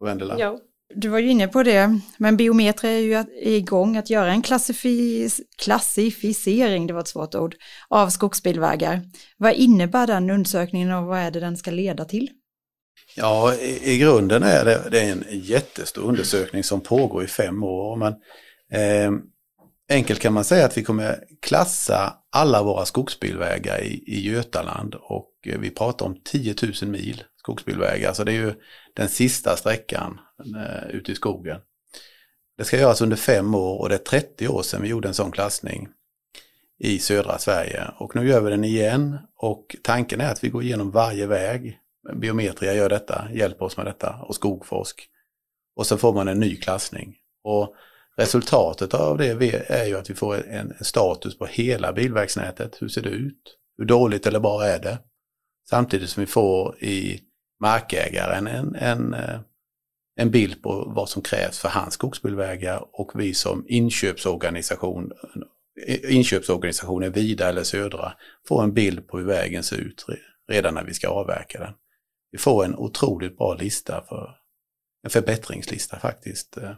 Vendela? 0.04 0.38
Ja. 0.38 0.58
Du 0.94 1.08
var 1.08 1.18
ju 1.18 1.28
inne 1.28 1.48
på 1.48 1.62
det, 1.62 2.00
men 2.18 2.36
Biometri 2.36 2.88
är 2.88 2.98
ju 2.98 3.24
igång 3.42 3.96
att 3.96 4.10
göra 4.10 4.32
en 4.32 4.42
klassificering, 5.58 6.86
det 6.86 6.92
var 6.92 7.00
ett 7.00 7.08
svårt 7.08 7.34
ord, 7.34 7.54
av 7.88 8.08
skogsbilvägar. 8.08 9.00
Vad 9.36 9.52
innebär 9.52 10.06
den 10.06 10.30
undersökningen 10.30 10.92
och 10.92 11.04
vad 11.04 11.18
är 11.18 11.30
det 11.30 11.40
den 11.40 11.56
ska 11.56 11.70
leda 11.70 12.04
till? 12.04 12.30
Ja, 13.16 13.54
i, 13.54 13.92
i 13.92 13.98
grunden 13.98 14.42
är 14.42 14.64
det, 14.64 14.82
det 14.90 15.00
är 15.00 15.12
en 15.12 15.24
jättestor 15.30 16.02
undersökning 16.02 16.64
som 16.64 16.80
pågår 16.80 17.24
i 17.24 17.26
fem 17.26 17.64
år. 17.64 17.96
Men, 17.96 18.12
eh, 18.72 19.12
enkelt 19.88 20.20
kan 20.20 20.32
man 20.32 20.44
säga 20.44 20.64
att 20.64 20.78
vi 20.78 20.84
kommer 20.84 21.24
klassa 21.42 22.16
alla 22.32 22.62
våra 22.62 22.84
skogsbilvägar 22.84 23.80
i, 23.82 24.04
i 24.06 24.30
Götaland 24.30 24.94
och 24.94 25.30
eh, 25.46 25.58
vi 25.58 25.70
pratar 25.70 26.06
om 26.06 26.20
10 26.24 26.54
000 26.82 26.90
mil 26.90 27.24
skogsbilvägar. 27.38 28.12
Så 28.12 28.24
det 28.24 28.32
är 28.32 28.36
ju 28.36 28.54
den 28.94 29.08
sista 29.08 29.56
sträckan 29.56 30.20
eh, 30.56 30.96
ute 30.96 31.12
i 31.12 31.14
skogen. 31.14 31.60
Det 32.58 32.64
ska 32.64 32.78
göras 32.78 33.00
under 33.00 33.16
fem 33.16 33.54
år 33.54 33.78
och 33.78 33.88
det 33.88 33.94
är 33.94 33.98
30 33.98 34.48
år 34.48 34.62
sedan 34.62 34.82
vi 34.82 34.88
gjorde 34.88 35.08
en 35.08 35.14
sån 35.14 35.32
klassning 35.32 35.88
i 36.78 36.98
södra 36.98 37.38
Sverige. 37.38 37.84
Och 37.98 38.16
nu 38.16 38.28
gör 38.28 38.40
vi 38.40 38.50
den 38.50 38.64
igen 38.64 39.18
och 39.36 39.76
tanken 39.82 40.20
är 40.20 40.32
att 40.32 40.44
vi 40.44 40.48
går 40.48 40.62
igenom 40.62 40.90
varje 40.90 41.26
väg 41.26 41.78
Biometria 42.12 42.74
gör 42.74 42.88
detta, 42.88 43.28
hjälper 43.32 43.64
oss 43.64 43.76
med 43.76 43.86
detta 43.86 44.16
och 44.22 44.34
Skogforsk. 44.34 45.08
Och 45.76 45.86
så 45.86 45.98
får 45.98 46.12
man 46.12 46.28
en 46.28 46.40
ny 46.40 46.56
klassning. 46.56 47.16
Och 47.44 47.74
resultatet 48.16 48.94
av 48.94 49.18
det 49.18 49.70
är 49.70 49.86
ju 49.86 49.96
att 49.96 50.10
vi 50.10 50.14
får 50.14 50.48
en 50.48 50.74
status 50.80 51.38
på 51.38 51.46
hela 51.46 51.92
bilvägsnätet. 51.92 52.82
Hur 52.82 52.88
ser 52.88 53.02
det 53.02 53.10
ut? 53.10 53.56
Hur 53.78 53.84
dåligt 53.84 54.26
eller 54.26 54.40
bra 54.40 54.64
är 54.64 54.78
det? 54.78 54.98
Samtidigt 55.70 56.10
som 56.10 56.20
vi 56.20 56.26
får 56.26 56.84
i 56.84 57.20
markägaren 57.60 58.46
en, 58.46 58.74
en, 58.74 59.14
eh, 59.14 59.40
en 60.16 60.30
bild 60.30 60.62
på 60.62 60.92
vad 60.96 61.08
som 61.08 61.22
krävs 61.22 61.58
för 61.58 61.68
hans 61.68 61.94
skogsbilvägar 61.94 62.86
och 62.92 63.10
vi 63.14 63.34
som 63.34 63.64
inköpsorganisation 63.68 65.12
inköpsorganisationen 66.08 67.12
Vida 67.12 67.48
eller 67.48 67.62
Södra 67.62 68.12
får 68.48 68.62
en 68.62 68.74
bild 68.74 69.08
på 69.08 69.18
hur 69.18 69.26
vägen 69.26 69.62
ser 69.62 69.76
ut 69.76 70.06
redan 70.48 70.74
när 70.74 70.84
vi 70.84 70.94
ska 70.94 71.08
avverka 71.08 71.58
den 71.58 71.72
vi 72.34 72.38
får 72.38 72.64
en 72.64 72.74
otroligt 72.76 73.38
bra 73.38 73.54
lista 73.54 74.04
för 74.08 74.30
en 75.04 75.10
förbättringslista 75.10 75.98
faktiskt. 75.98 76.56
Eh, 76.56 76.70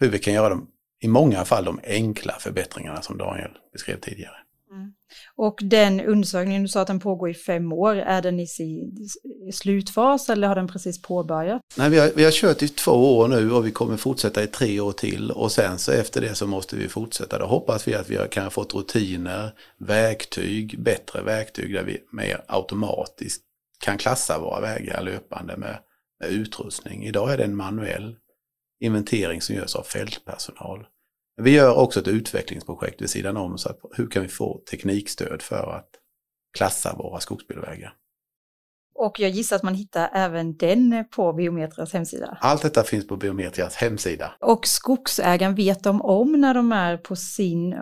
hur 0.00 0.10
vi 0.10 0.18
kan 0.18 0.34
göra 0.34 0.48
dem, 0.48 0.68
i 1.00 1.08
många 1.08 1.44
fall 1.44 1.64
de 1.64 1.80
enkla 1.84 2.32
förbättringarna 2.40 3.02
som 3.02 3.18
Daniel 3.18 3.50
beskrev 3.72 4.00
tidigare. 4.00 4.36
Mm. 4.70 4.92
Och 5.36 5.58
den 5.62 6.00
undersökningen, 6.00 6.62
du 6.62 6.68
sa 6.68 6.80
att 6.80 6.86
den 6.86 7.00
pågår 7.00 7.30
i 7.30 7.34
fem 7.34 7.72
år, 7.72 7.96
är 7.96 8.22
den 8.22 8.40
i 8.40 8.46
sin 8.46 8.96
slutfas 9.52 10.28
eller 10.28 10.48
har 10.48 10.54
den 10.54 10.68
precis 10.68 11.02
påbörjat? 11.02 11.62
Nej, 11.76 11.90
vi 11.90 11.98
har, 11.98 12.10
vi 12.16 12.24
har 12.24 12.30
kört 12.30 12.62
i 12.62 12.68
två 12.68 13.18
år 13.18 13.28
nu 13.28 13.52
och 13.52 13.66
vi 13.66 13.70
kommer 13.70 13.96
fortsätta 13.96 14.42
i 14.42 14.46
tre 14.46 14.80
år 14.80 14.92
till 14.92 15.30
och 15.30 15.52
sen 15.52 15.78
så 15.78 15.92
efter 15.92 16.20
det 16.20 16.34
så 16.34 16.46
måste 16.46 16.76
vi 16.76 16.88
fortsätta. 16.88 17.38
Då 17.38 17.46
hoppas 17.46 17.88
vi 17.88 17.94
att 17.94 18.10
vi 18.10 18.18
kan 18.30 18.44
ha 18.44 18.50
fått 18.50 18.74
rutiner, 18.74 19.54
verktyg, 19.78 20.82
bättre 20.82 21.22
verktyg 21.22 21.74
där 21.74 21.84
vi 21.84 21.98
mer 22.10 22.44
automatiskt 22.46 23.42
kan 23.82 23.98
klassa 23.98 24.38
våra 24.38 24.60
vägar 24.60 25.02
löpande 25.02 25.56
med, 25.56 25.78
med 26.20 26.30
utrustning. 26.30 27.04
Idag 27.04 27.32
är 27.32 27.36
det 27.36 27.44
en 27.44 27.56
manuell 27.56 28.16
inventering 28.80 29.40
som 29.40 29.54
görs 29.54 29.76
av 29.76 29.82
fältpersonal. 29.82 30.86
Vi 31.36 31.50
gör 31.50 31.78
också 31.78 32.00
ett 32.00 32.08
utvecklingsprojekt 32.08 33.02
vid 33.02 33.10
sidan 33.10 33.36
om, 33.36 33.58
så 33.58 33.68
att 33.68 33.78
hur 33.92 34.10
kan 34.10 34.22
vi 34.22 34.28
få 34.28 34.62
teknikstöd 34.70 35.42
för 35.42 35.76
att 35.76 35.88
klassa 36.58 36.94
våra 36.96 37.20
skogsbilvägar. 37.20 37.94
Och 38.94 39.20
jag 39.20 39.30
gissar 39.30 39.56
att 39.56 39.62
man 39.62 39.74
hittar 39.74 40.10
även 40.14 40.56
den 40.56 41.04
på 41.16 41.32
Biometrias 41.32 41.92
hemsida. 41.92 42.38
Allt 42.40 42.62
detta 42.62 42.82
finns 42.82 43.06
på 43.06 43.16
Biometrias 43.16 43.74
hemsida. 43.74 44.32
Och 44.40 44.66
skogsägaren, 44.66 45.54
vet 45.54 45.82
de 45.82 46.02
om 46.02 46.32
när 46.32 46.54
de 46.54 46.72
är 46.72 46.96
på 46.96 47.16
sin, 47.16 47.74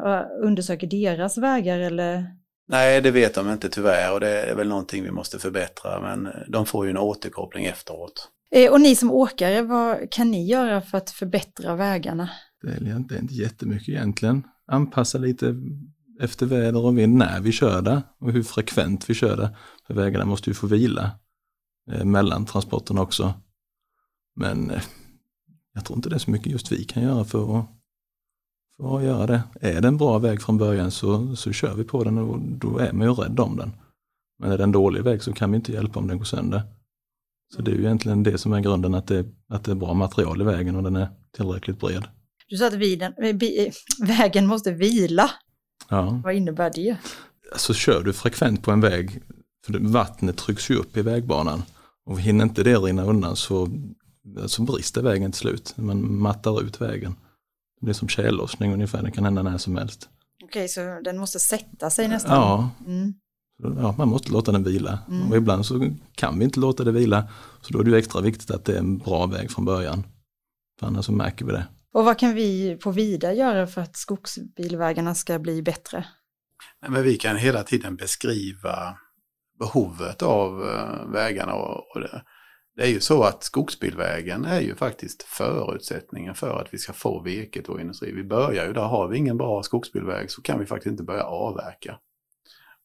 undersöker 0.43 0.87
deras 0.87 1.39
vägar 1.39 1.79
eller? 1.79 2.40
Nej, 2.71 3.01
det 3.01 3.11
vet 3.11 3.35
de 3.35 3.51
inte 3.51 3.69
tyvärr 3.69 4.13
och 4.13 4.21
det 4.21 4.43
är 4.43 4.55
väl 4.55 4.69
någonting 4.69 5.03
vi 5.03 5.11
måste 5.11 5.39
förbättra, 5.39 6.01
men 6.01 6.33
de 6.49 6.67
får 6.67 6.87
ju 6.87 6.91
en 6.91 6.99
återkoppling 6.99 7.65
efteråt. 7.65 8.29
Eh, 8.51 8.73
och 8.73 8.81
ni 8.81 8.97
som 8.97 9.11
åkare, 9.11 9.63
vad 9.63 10.11
kan 10.11 10.31
ni 10.31 10.47
göra 10.47 10.81
för 10.81 10.99
att 10.99 11.11
förbättra 11.11 11.77
vägarna? 11.77 12.31
Det 12.63 12.69
är 12.69 12.97
inte, 12.97 13.17
inte 13.17 13.35
jättemycket 13.35 13.89
egentligen. 13.89 14.43
Anpassa 14.67 15.19
lite 15.19 15.57
efter 16.21 16.47
väder 16.47 16.85
och 16.85 16.99
vind 16.99 17.15
när 17.15 17.41
vi 17.41 17.53
kör 17.53 17.83
där 17.83 18.03
och 18.21 18.33
hur 18.33 18.43
frekvent 18.43 19.11
vi 19.11 19.15
kör 19.15 19.37
där. 19.37 19.57
För 19.87 19.95
vägarna 19.95 20.25
måste 20.25 20.51
ju 20.51 20.55
få 20.55 20.67
vila 20.67 21.11
eh, 21.93 22.05
mellan 22.05 22.47
transporterna 22.47 23.03
också. 23.03 23.35
Men 24.37 24.71
eh, 24.71 24.83
jag 25.75 25.85
tror 25.85 25.97
inte 25.97 26.09
det 26.09 26.15
är 26.15 26.19
så 26.19 26.31
mycket 26.31 26.53
just 26.53 26.73
vi 26.73 26.85
kan 26.85 27.03
göra 27.03 27.25
för 27.25 27.59
att 27.59 27.80
för 28.81 28.99
att 28.99 29.05
göra 29.05 29.27
det. 29.27 29.43
Är 29.61 29.81
det 29.81 29.89
en 29.89 29.97
bra 29.97 30.19
väg 30.19 30.43
från 30.43 30.59
början 30.59 30.91
så, 30.91 31.37
så 31.37 31.53
kör 31.53 31.75
vi 31.75 31.85
på 31.85 32.05
den 32.05 32.19
och 32.19 32.41
då 32.41 32.79
är 32.79 32.93
man 32.93 33.07
ju 33.07 33.13
rädd 33.13 33.41
om 33.41 33.57
den. 33.57 33.73
Men 34.39 34.53
är 34.53 34.59
det 34.59 34.65
en 34.65 34.73
dålig 34.73 35.03
väg 35.05 35.23
så 35.23 35.33
kan 35.33 35.51
vi 35.51 35.57
inte 35.57 35.73
hjälpa 35.73 35.99
om 35.99 36.09
den 36.09 36.19
går 36.19 36.25
sönder. 36.25 36.63
Så 37.55 37.63
det 37.63 37.71
är 37.71 37.75
ju 37.75 37.81
egentligen 37.81 38.23
det 38.23 38.39
som 38.39 38.53
är 38.53 38.61
grunden, 38.61 38.95
att 38.95 39.07
det, 39.07 39.27
att 39.49 39.65
det 39.65 39.71
är 39.71 39.75
bra 39.75 39.95
material 39.95 40.41
i 40.41 40.45
vägen 40.45 40.77
och 40.77 40.83
den 40.83 40.97
är 40.97 41.09
tillräckligt 41.37 41.81
bred. 41.81 42.05
Du 42.49 42.57
sa 42.57 42.67
att 42.67 42.75
viden, 42.75 43.13
vägen 44.07 44.47
måste 44.47 44.73
vila. 44.73 45.31
Ja. 45.89 46.21
Vad 46.25 46.35
innebär 46.35 46.71
det? 46.75 46.97
Alltså 47.53 47.75
kör 47.75 48.03
du 48.03 48.13
frekvent 48.13 48.63
på 48.63 48.71
en 48.71 48.81
väg, 48.81 49.23
för 49.67 49.79
vattnet 49.79 50.37
trycks 50.37 50.71
ju 50.71 50.75
upp 50.75 50.97
i 50.97 51.03
vägbanan 51.03 51.63
och 52.07 52.21
hinner 52.21 52.45
inte 52.45 52.63
det 52.63 52.77
rinna 52.77 53.05
undan 53.05 53.37
så, 53.37 53.69
så 54.47 54.63
brister 54.63 55.03
vägen 55.03 55.33
till 55.33 55.39
slut. 55.39 55.75
Man 55.77 56.19
mattar 56.19 56.63
ut 56.63 56.81
vägen. 56.81 57.15
Det 57.81 57.85
blir 57.85 57.95
som 57.95 58.09
tjällossning 58.09 58.73
ungefär, 58.73 59.03
det 59.03 59.11
kan 59.11 59.25
hända 59.25 59.43
när 59.43 59.59
som 59.59 59.77
helst. 59.77 60.09
Okej, 60.45 60.69
så 60.69 61.01
den 61.05 61.19
måste 61.19 61.41
sätta 61.41 61.91
sig 61.91 62.09
nästan? 62.09 62.33
Ja, 62.33 62.71
mm. 62.87 63.15
ja 63.59 63.95
man 63.99 64.09
måste 64.09 64.33
låta 64.33 64.53
den 64.53 64.65
vila. 64.65 64.99
Mm. 65.09 65.31
Och 65.31 65.37
ibland 65.37 65.67
så 65.67 65.91
kan 66.15 66.39
vi 66.39 66.45
inte 66.45 66.61
låta 66.61 66.85
det 66.85 66.93
vila. 66.93 67.29
Så 67.61 67.73
då 67.73 67.81
är 67.81 67.85
det 67.85 67.99
extra 67.99 68.21
viktigt 68.21 68.51
att 68.51 68.65
det 68.65 68.75
är 68.75 68.79
en 68.79 68.99
bra 68.99 69.27
väg 69.27 69.51
från 69.51 69.65
början. 69.65 70.07
För 70.81 70.87
annars 70.87 71.05
så 71.05 71.13
märker 71.13 71.45
vi 71.45 71.53
det. 71.53 71.67
Och 71.93 72.05
vad 72.05 72.19
kan 72.19 72.35
vi 72.35 72.77
på 72.77 72.91
Vida 72.91 73.33
göra 73.33 73.67
för 73.67 73.81
att 73.81 73.97
skogsbilvägarna 73.97 75.15
ska 75.15 75.39
bli 75.39 75.63
bättre? 75.63 76.05
Men 76.89 77.03
vi 77.03 77.17
kan 77.17 77.37
hela 77.37 77.63
tiden 77.63 77.97
beskriva 77.97 78.97
behovet 79.59 80.23
av 80.23 80.63
eh, 80.63 81.13
vägarna 81.13 81.55
och 81.55 82.01
det, 82.01 82.23
det 82.81 82.87
är 82.87 82.91
ju 82.91 83.01
så 83.01 83.23
att 83.23 83.45
skogsbilvägen 83.45 84.45
är 84.45 84.61
ju 84.61 84.75
faktiskt 84.75 85.23
förutsättningen 85.23 86.35
för 86.35 86.61
att 86.61 86.75
vi 86.75 86.79
ska 86.79 86.93
få 86.93 87.23
virket 87.23 87.69
och 87.69 87.81
industri. 87.81 88.13
Vi 88.13 88.25
börjar 88.25 88.67
ju 88.67 88.73
där, 88.73 88.81
har 88.81 89.09
vi 89.09 89.19
ingen 89.19 89.37
bra 89.37 89.63
skogsbilväg 89.63 90.31
så 90.31 90.43
kan 90.43 90.59
vi 90.59 90.67
faktiskt 90.67 90.91
inte 90.91 91.03
börja 91.03 91.25
avverka. 91.25 91.99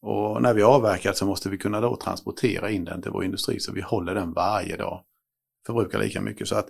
Och 0.00 0.42
när 0.42 0.54
vi 0.54 0.62
avverkat 0.62 1.16
så 1.16 1.26
måste 1.26 1.48
vi 1.48 1.58
kunna 1.58 1.80
då 1.80 1.96
transportera 1.96 2.70
in 2.70 2.84
den 2.84 3.02
till 3.02 3.10
vår 3.10 3.24
industri 3.24 3.60
så 3.60 3.72
vi 3.72 3.80
håller 3.80 4.14
den 4.14 4.32
varje 4.32 4.76
dag. 4.76 5.04
förbrukar 5.66 5.98
lika 5.98 6.20
mycket. 6.20 6.48
Så 6.48 6.56
att 6.56 6.68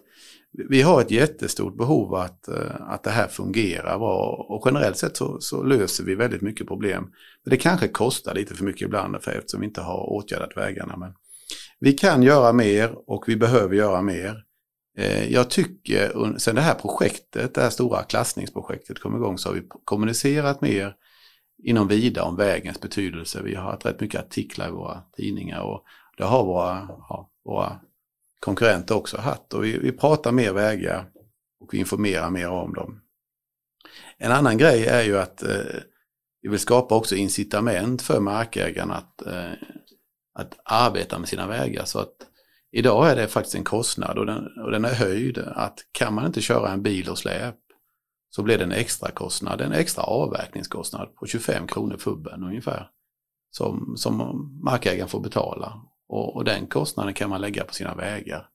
vi 0.68 0.82
har 0.82 1.00
ett 1.00 1.10
jättestort 1.10 1.76
behov 1.76 2.14
att, 2.14 2.48
eh, 2.48 2.80
att 2.80 3.02
det 3.02 3.10
här 3.10 3.28
fungerar 3.28 3.98
bra 3.98 4.46
och 4.48 4.62
generellt 4.66 4.96
sett 4.96 5.16
så, 5.16 5.40
så, 5.40 5.62
löser 5.62 6.04
vi 6.04 6.14
väldigt 6.14 6.42
mycket 6.42 6.66
problem. 6.66 7.02
Men 7.44 7.50
det 7.50 7.56
kanske 7.56 7.88
kostar 7.88 8.34
lite 8.34 8.54
för 8.54 8.64
mycket 8.64 8.82
ibland 8.82 9.22
för 9.22 9.30
eftersom 9.30 9.60
vi 9.60 9.66
inte 9.66 9.80
har 9.80 10.12
åtgärdat 10.12 10.56
vägarna. 10.56 10.96
Men 10.96 11.12
vi 11.80 11.92
kan 11.92 12.22
göra 12.22 12.52
mer 12.52 13.10
och 13.10 13.24
vi 13.28 13.36
behöver 13.36 13.74
göra 13.74 14.02
mer. 14.02 14.44
Eh, 14.98 15.32
jag 15.32 15.50
tycker, 15.50 16.38
sen 16.38 16.54
det 16.54 16.60
här 16.60 16.74
projektet, 16.74 17.54
det 17.54 17.60
här 17.60 17.70
stora 17.70 18.02
klassningsprojektet 18.02 19.00
kom 19.00 19.16
igång 19.16 19.38
så 19.38 19.48
har 19.48 19.54
vi 19.54 19.62
kommunicerat 19.84 20.60
mer 20.60 20.94
inom 21.62 21.88
vida 21.88 22.22
om 22.22 22.36
vägens 22.36 22.80
betydelse. 22.80 23.42
Vi 23.42 23.54
har 23.54 23.70
haft 23.70 23.86
rätt 23.86 24.00
mycket 24.00 24.20
artiklar 24.20 24.68
i 24.68 24.70
våra 24.70 25.02
tidningar 25.16 25.60
och 25.60 25.84
det 26.16 26.24
har 26.24 26.44
våra, 26.44 26.88
ja, 27.08 27.30
våra 27.44 27.80
konkurrenter 28.40 28.94
också 28.94 29.18
haft. 29.18 29.54
Och 29.54 29.64
vi, 29.64 29.78
vi 29.78 29.92
pratar 29.92 30.32
mer 30.32 30.52
vägar 30.52 31.08
och 31.60 31.74
vi 31.74 31.78
informerar 31.78 32.30
mer 32.30 32.48
om 32.48 32.74
dem. 32.74 33.00
En 34.18 34.32
annan 34.32 34.58
grej 34.58 34.86
är 34.86 35.02
ju 35.02 35.18
att 35.18 35.42
eh, 35.42 35.80
vi 36.42 36.48
vill 36.48 36.58
skapa 36.58 36.96
också 36.96 37.16
incitament 37.16 38.02
för 38.02 38.20
markägarna 38.20 38.94
att, 38.94 39.26
eh, 39.26 39.52
att 40.36 40.58
arbeta 40.64 41.18
med 41.18 41.28
sina 41.28 41.46
vägar. 41.46 41.84
Så 41.84 41.98
att 41.98 42.14
idag 42.72 43.10
är 43.10 43.16
det 43.16 43.28
faktiskt 43.28 43.54
en 43.54 43.64
kostnad 43.64 44.18
och 44.18 44.26
den, 44.26 44.46
och 44.64 44.70
den 44.70 44.84
är 44.84 44.94
höjd. 44.94 45.38
Att 45.38 45.78
kan 45.92 46.14
man 46.14 46.26
inte 46.26 46.40
köra 46.40 46.72
en 46.72 46.82
bil 46.82 47.08
och 47.08 47.18
släp 47.18 47.54
så 48.30 48.42
blir 48.42 48.58
det 48.58 48.64
en 48.64 48.72
extra 48.72 49.10
kostnad, 49.10 49.60
en 49.60 49.72
extra 49.72 50.04
avverkningskostnad 50.04 51.14
på 51.14 51.26
25 51.26 51.66
kronor 51.66 51.96
fubben 51.96 52.44
ungefär. 52.44 52.90
Som, 53.50 53.96
som 53.96 54.16
markägaren 54.64 55.08
får 55.08 55.20
betala. 55.20 55.82
Och, 56.08 56.36
och, 56.36 56.44
den 56.44 56.66
kostnaden 56.66 57.14
kan 57.14 57.30
man 57.30 57.40
lägga 57.40 57.64
på 57.64 57.74
sina 57.74 57.94
vägar. 57.94 58.48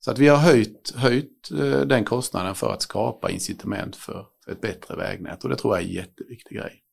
Så 0.00 0.10
att 0.10 0.18
vi 0.18 0.28
har 0.28 0.36
höjt, 0.36 0.94
höjt 0.96 1.50
eh, 1.50 1.80
den 1.80 2.04
kostnaden 2.04 2.54
för 2.54 2.72
att 2.72 2.82
skapa 2.82 3.30
incitament 3.30 3.96
för, 3.96 4.26
för 4.44 4.52
ett 4.52 4.60
bättre 4.60 4.96
vägnät 4.96 5.44
och 5.44 5.50
det 5.50 5.56
tror 5.56 5.74
jag 5.74 5.82
är 5.82 5.88
en 5.88 5.94
jätteviktig 5.94 6.56
grej. 6.56 6.83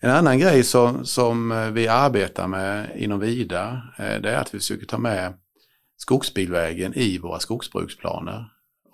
En 0.00 0.10
annan 0.10 0.38
grej 0.38 0.64
som, 0.64 1.04
som 1.04 1.52
eh, 1.52 1.70
vi 1.70 1.88
arbetar 1.88 2.48
med 2.48 2.90
inom 2.96 3.20
Vida 3.20 3.82
eh, 3.98 4.20
det 4.20 4.30
är 4.30 4.36
att 4.36 4.54
vi 4.54 4.58
försöker 4.58 4.86
ta 4.86 4.98
med 4.98 5.34
skogsbilvägen 5.96 6.94
i 6.94 7.18
våra 7.18 7.38
skogsbruksplaner. 7.38 8.50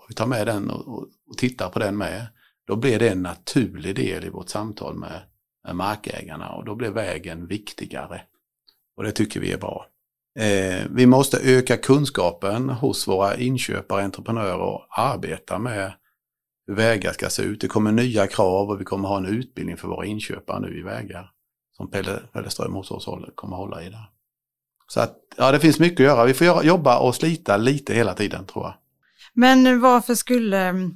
Vi 0.09 0.15
tar 0.15 0.27
med 0.27 0.47
den 0.47 0.71
och, 0.71 0.89
och, 0.89 1.09
och 1.29 1.39
tittar 1.39 1.69
på 1.69 1.79
den 1.79 1.97
med. 1.97 2.27
Då 2.67 2.77
blir 2.77 2.99
det 2.99 3.09
en 3.09 3.23
naturlig 3.23 3.97
del 3.97 4.25
i 4.25 4.29
vårt 4.29 4.49
samtal 4.49 4.95
med, 4.95 5.23
med 5.65 5.77
markägarna 5.77 6.49
och 6.49 6.65
då 6.65 6.75
blir 6.75 6.91
vägen 6.91 7.47
viktigare. 7.47 8.23
Och 8.97 9.05
det 9.05 9.13
tycker 9.13 9.41
vi 9.41 9.53
är 9.53 9.59
bra. 9.59 9.87
Eh, 10.39 10.87
vi 10.91 11.07
måste 11.07 11.39
öka 11.45 11.77
kunskapen 11.77 12.69
hos 12.69 13.09
våra 13.09 13.37
inköpare, 13.37 14.05
entreprenörer 14.05 14.59
och 14.59 14.87
arbeta 14.91 15.59
med 15.59 15.93
hur 16.71 16.77
vägar 16.77 17.13
ska 17.13 17.29
se 17.29 17.43
ut. 17.43 17.61
Det 17.61 17.69
kommer 17.69 17.93
nya 17.93 18.27
krav 18.27 18.71
och 18.71 18.81
vi 18.81 18.85
kommer 18.85 19.09
ha 19.09 19.17
en 19.17 19.27
utbildning 19.27 19.77
för 19.77 19.89
våra 19.89 20.07
inköpare 20.07 20.61
nu 20.61 20.79
i 20.79 20.83
vägar. 20.83 21.31
Som 21.77 21.91
Pelle, 21.91 22.21
Pelle 22.33 22.51
Ström 22.51 22.75
hos 22.75 22.91
oss 22.91 23.09
kommer 23.35 23.57
hålla 23.57 23.83
i 23.83 23.89
där. 23.89 24.11
Så 24.87 25.01
att, 25.01 25.17
ja, 25.37 25.53
det 25.53 25.61
finns 25.61 25.79
mycket 25.79 26.01
att 26.01 26.07
göra. 26.07 26.25
Vi 26.25 26.35
får 26.35 26.65
jobba 26.65 26.99
och 26.99 27.15
slita 27.15 27.57
lite 27.57 27.95
hela 27.95 28.15
tiden 28.15 28.47
tror 28.47 28.65
jag. 28.65 28.75
Men 29.35 29.81
varför 29.81 30.15
skulle 30.15 30.59
mm, 30.59 30.91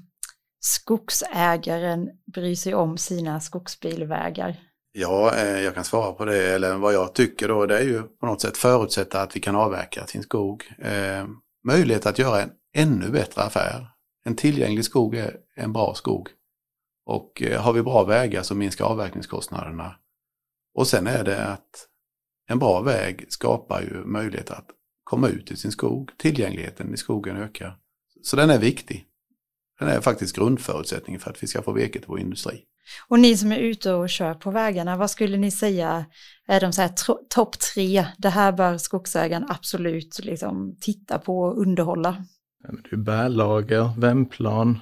skogsägaren 0.60 2.08
bry 2.34 2.56
sig 2.56 2.74
om 2.74 2.98
sina 2.98 3.40
skogsbilvägar? 3.40 4.56
Ja, 4.92 5.34
eh, 5.36 5.60
jag 5.60 5.74
kan 5.74 5.84
svara 5.84 6.12
på 6.12 6.24
det. 6.24 6.54
Eller 6.54 6.76
vad 6.76 6.94
jag 6.94 7.14
tycker 7.14 7.48
då, 7.48 7.66
det 7.66 7.78
är 7.78 7.84
ju 7.84 8.02
på 8.02 8.26
något 8.26 8.40
sätt 8.40 8.56
förutsätta 8.56 9.22
att 9.22 9.36
vi 9.36 9.40
kan 9.40 9.56
avverka 9.56 10.06
sin 10.06 10.22
skog. 10.22 10.64
Eh, 10.78 11.26
möjlighet 11.68 12.06
att 12.06 12.18
göra 12.18 12.42
en 12.42 12.50
ännu 12.74 13.10
bättre 13.10 13.42
affär. 13.42 13.93
En 14.24 14.36
tillgänglig 14.36 14.84
skog 14.84 15.14
är 15.14 15.36
en 15.54 15.72
bra 15.72 15.94
skog. 15.94 16.28
Och 17.06 17.42
eh, 17.42 17.62
har 17.62 17.72
vi 17.72 17.82
bra 17.82 18.04
vägar 18.04 18.42
så 18.42 18.54
minskar 18.54 18.84
avverkningskostnaderna. 18.84 19.96
Och 20.74 20.86
sen 20.86 21.06
är 21.06 21.24
det 21.24 21.46
att 21.46 21.88
en 22.48 22.58
bra 22.58 22.80
väg 22.80 23.26
skapar 23.28 23.80
ju 23.80 24.04
möjlighet 24.04 24.50
att 24.50 24.66
komma 25.04 25.28
ut 25.28 25.50
i 25.50 25.56
sin 25.56 25.72
skog. 25.72 26.10
Tillgängligheten 26.18 26.94
i 26.94 26.96
skogen 26.96 27.36
ökar. 27.36 27.78
Så 28.22 28.36
den 28.36 28.50
är 28.50 28.58
viktig. 28.58 29.06
Den 29.78 29.88
är 29.88 30.00
faktiskt 30.00 30.36
grundförutsättningen 30.36 31.20
för 31.20 31.30
att 31.30 31.42
vi 31.42 31.46
ska 31.46 31.62
få 31.62 31.72
virke 31.72 31.98
till 31.98 32.08
vår 32.08 32.20
industri. 32.20 32.64
Och 33.08 33.20
ni 33.20 33.36
som 33.36 33.52
är 33.52 33.58
ute 33.58 33.92
och 33.92 34.10
kör 34.10 34.34
på 34.34 34.50
vägarna, 34.50 34.96
vad 34.96 35.10
skulle 35.10 35.36
ni 35.36 35.50
säga 35.50 36.04
är 36.46 36.60
de 36.60 36.72
så 36.72 36.82
här 36.82 36.92
topp 37.28 37.58
tre? 37.58 38.06
Det 38.18 38.28
här 38.28 38.52
bör 38.52 38.78
skogsägaren 38.78 39.46
absolut 39.48 40.18
liksom 40.18 40.76
titta 40.80 41.18
på 41.18 41.38
och 41.38 41.60
underhålla. 41.60 42.24
Det 42.68 42.92
är 42.92 42.96
bärlager, 42.96 43.90
vändplan, 43.98 44.80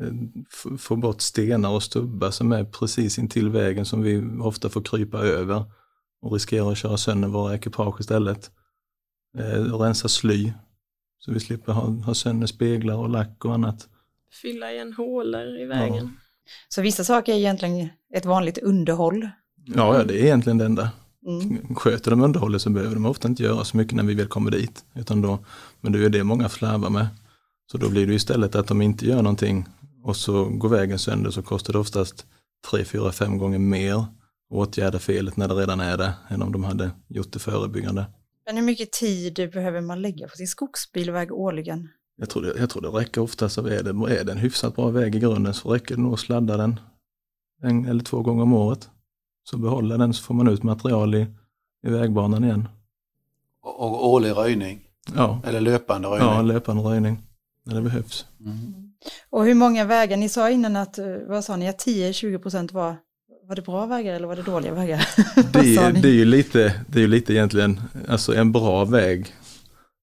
eh, 0.00 0.76
få 0.78 0.96
bort 0.96 1.20
stenar 1.20 1.70
och 1.70 1.82
stubbar 1.82 2.30
som 2.30 2.52
är 2.52 2.64
precis 2.64 3.18
intill 3.18 3.48
vägen 3.48 3.84
som 3.84 4.02
vi 4.02 4.22
ofta 4.40 4.68
får 4.68 4.82
krypa 4.82 5.18
över 5.18 5.64
och 6.22 6.32
riskera 6.32 6.70
att 6.70 6.78
köra 6.78 6.96
sönder 6.96 7.28
våra 7.28 7.54
ekipage 7.54 8.00
istället. 8.00 8.50
Eh, 9.38 9.78
rensa 9.78 10.08
sly 10.08 10.52
så 11.18 11.32
vi 11.32 11.40
slipper 11.40 11.72
ha, 11.72 11.82
ha 11.82 12.14
sönder 12.14 12.46
speglar 12.46 12.96
och 12.96 13.08
lack 13.08 13.44
och 13.44 13.54
annat. 13.54 13.88
Fylla 14.42 14.72
igen 14.72 14.92
hålor 14.92 15.60
i 15.60 15.64
vägen. 15.64 15.94
Ja. 15.94 16.10
Så 16.68 16.82
vissa 16.82 17.04
saker 17.04 17.32
är 17.32 17.36
egentligen 17.36 17.88
ett 18.14 18.24
vanligt 18.24 18.58
underhåll. 18.58 19.28
Ja, 19.64 19.96
ja 19.96 20.04
det 20.04 20.14
är 20.20 20.24
egentligen 20.24 20.58
det 20.58 20.64
enda. 20.64 20.90
Mm. 21.26 21.74
Sköter 21.74 22.10
de 22.10 22.22
underhållet 22.22 22.62
så 22.62 22.70
behöver 22.70 22.94
de 22.94 23.06
ofta 23.06 23.28
inte 23.28 23.42
göra 23.42 23.64
så 23.64 23.76
mycket 23.76 23.96
när 23.96 24.04
vi 24.04 24.14
väl 24.14 24.26
kommer 24.26 24.50
dit. 24.50 24.84
Utan 24.94 25.22
då, 25.22 25.38
men 25.80 25.92
det 25.92 26.04
är 26.04 26.08
det 26.08 26.24
många 26.24 26.48
slarvar 26.48 26.90
med. 26.90 27.08
Så 27.72 27.78
då 27.78 27.88
blir 27.88 28.06
det 28.06 28.14
istället 28.14 28.54
att 28.54 28.66
de 28.66 28.82
inte 28.82 29.06
gör 29.06 29.22
någonting 29.22 29.66
och 30.02 30.16
så 30.16 30.44
går 30.44 30.68
vägen 30.68 30.98
sönder 30.98 31.30
så 31.30 31.42
kostar 31.42 31.72
det 31.72 31.78
oftast 31.78 32.26
tre, 32.70 32.84
fyra, 32.84 33.12
fem 33.12 33.38
gånger 33.38 33.58
mer 33.58 33.94
att 33.94 34.08
åtgärda 34.50 34.98
felet 34.98 35.36
när 35.36 35.48
det 35.48 35.54
redan 35.54 35.80
är 35.80 35.98
det 35.98 36.14
än 36.28 36.42
om 36.42 36.52
de 36.52 36.64
hade 36.64 36.90
gjort 37.08 37.32
det 37.32 37.38
förebyggande. 37.38 38.06
Men 38.46 38.56
hur 38.56 38.64
mycket 38.64 38.92
tid 38.92 39.34
behöver 39.34 39.80
man 39.80 40.02
lägga 40.02 40.28
på 40.28 40.36
sin 40.36 40.46
skogsbilväg 40.46 41.32
årligen? 41.32 41.88
Jag 42.16 42.30
tror, 42.30 42.42
det, 42.42 42.54
jag 42.58 42.70
tror 42.70 42.82
det 42.82 42.88
räcker 42.88 43.20
oftast, 43.20 43.54
så 43.54 43.66
är 43.66 43.82
det, 43.82 44.14
är 44.14 44.24
det 44.24 44.32
en 44.32 44.38
hyfsat 44.38 44.76
bra 44.76 44.90
väg 44.90 45.14
i 45.14 45.18
grunden 45.18 45.54
så 45.54 45.72
räcker 45.72 45.96
det 45.96 46.02
nog 46.02 46.12
att 46.12 46.20
sladda 46.20 46.56
den 46.56 46.80
en 47.62 47.84
eller 47.84 48.04
två 48.04 48.22
gånger 48.22 48.42
om 48.42 48.52
året. 48.52 48.90
Så 49.44 49.56
behålla 49.58 49.96
den 49.96 50.14
så 50.14 50.22
får 50.22 50.34
man 50.34 50.48
ut 50.48 50.62
material 50.62 51.14
i, 51.14 51.26
i 51.86 51.90
vägbanan 51.90 52.44
igen. 52.44 52.68
Och, 53.62 53.80
och 53.80 54.08
årlig 54.08 54.30
röjning? 54.30 54.80
Ja. 55.16 55.40
Eller 55.44 55.60
löpande 55.60 56.08
röjning? 56.08 56.28
Ja, 56.28 56.42
löpande 56.42 56.82
röjning 56.82 57.22
när 57.64 57.74
det 57.74 57.82
behövs. 57.82 58.26
Mm. 58.40 58.92
Och 59.30 59.44
hur 59.44 59.54
många 59.54 59.84
vägar, 59.84 60.16
ni 60.16 60.28
sa 60.28 60.50
innan 60.50 60.76
att, 60.76 60.98
eh, 60.98 61.06
vad 61.28 61.44
sa 61.44 61.56
ni, 61.56 61.68
att 61.68 61.86
10-20 61.86 62.38
procent 62.38 62.72
var 62.72 62.96
var 63.48 63.56
det 63.56 63.62
bra 63.62 63.86
vägar 63.86 64.14
eller 64.14 64.26
var 64.26 64.36
det 64.36 64.42
dåliga 64.42 64.74
vägar? 64.74 65.08
Det 65.52 65.76
är, 65.76 65.92
det 65.92 66.08
är 66.08 66.12
ju 66.12 66.24
lite, 66.24 66.84
det 66.86 67.02
är 67.02 67.08
lite 67.08 67.32
egentligen, 67.32 67.80
alltså 68.08 68.34
en 68.34 68.52
bra 68.52 68.84
väg 68.84 69.34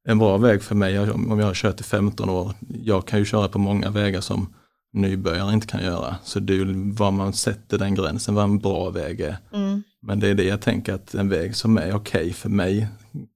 en 0.08 0.18
bra 0.18 0.38
väg 0.38 0.64
för 0.64 0.76
mig 0.76 1.00
om 1.00 1.40
jag 1.40 1.46
har 1.46 1.54
kört 1.54 1.80
i 1.80 1.84
15 1.84 2.30
år. 2.30 2.54
Jag 2.84 3.08
kan 3.08 3.20
ju 3.20 3.26
köra 3.26 3.48
på 3.48 3.60
många 3.60 3.90
vägar 3.90 4.22
som 4.22 4.54
nybörjare 4.94 5.54
inte 5.54 5.68
kan 5.68 5.84
göra. 5.84 6.16
Så 6.24 6.40
det 6.40 6.54
är 6.54 6.58
ju 6.58 6.92
var 6.92 7.12
man 7.12 7.34
sätter 7.34 7.78
den 7.78 7.96
gränsen, 7.96 8.36
vad 8.36 8.44
en 8.44 8.60
bra 8.60 8.90
väg 8.90 9.22
är. 9.22 9.38
Mm. 9.54 9.84
Men 10.02 10.20
det 10.20 10.28
är 10.28 10.36
det 10.36 10.44
jag 10.44 10.62
tänker 10.62 10.94
att 10.94 11.14
en 11.14 11.30
väg 11.30 11.56
som 11.56 11.78
är 11.78 11.96
okej 11.96 12.22
okay 12.22 12.34
för 12.34 12.50
mig 12.50 12.88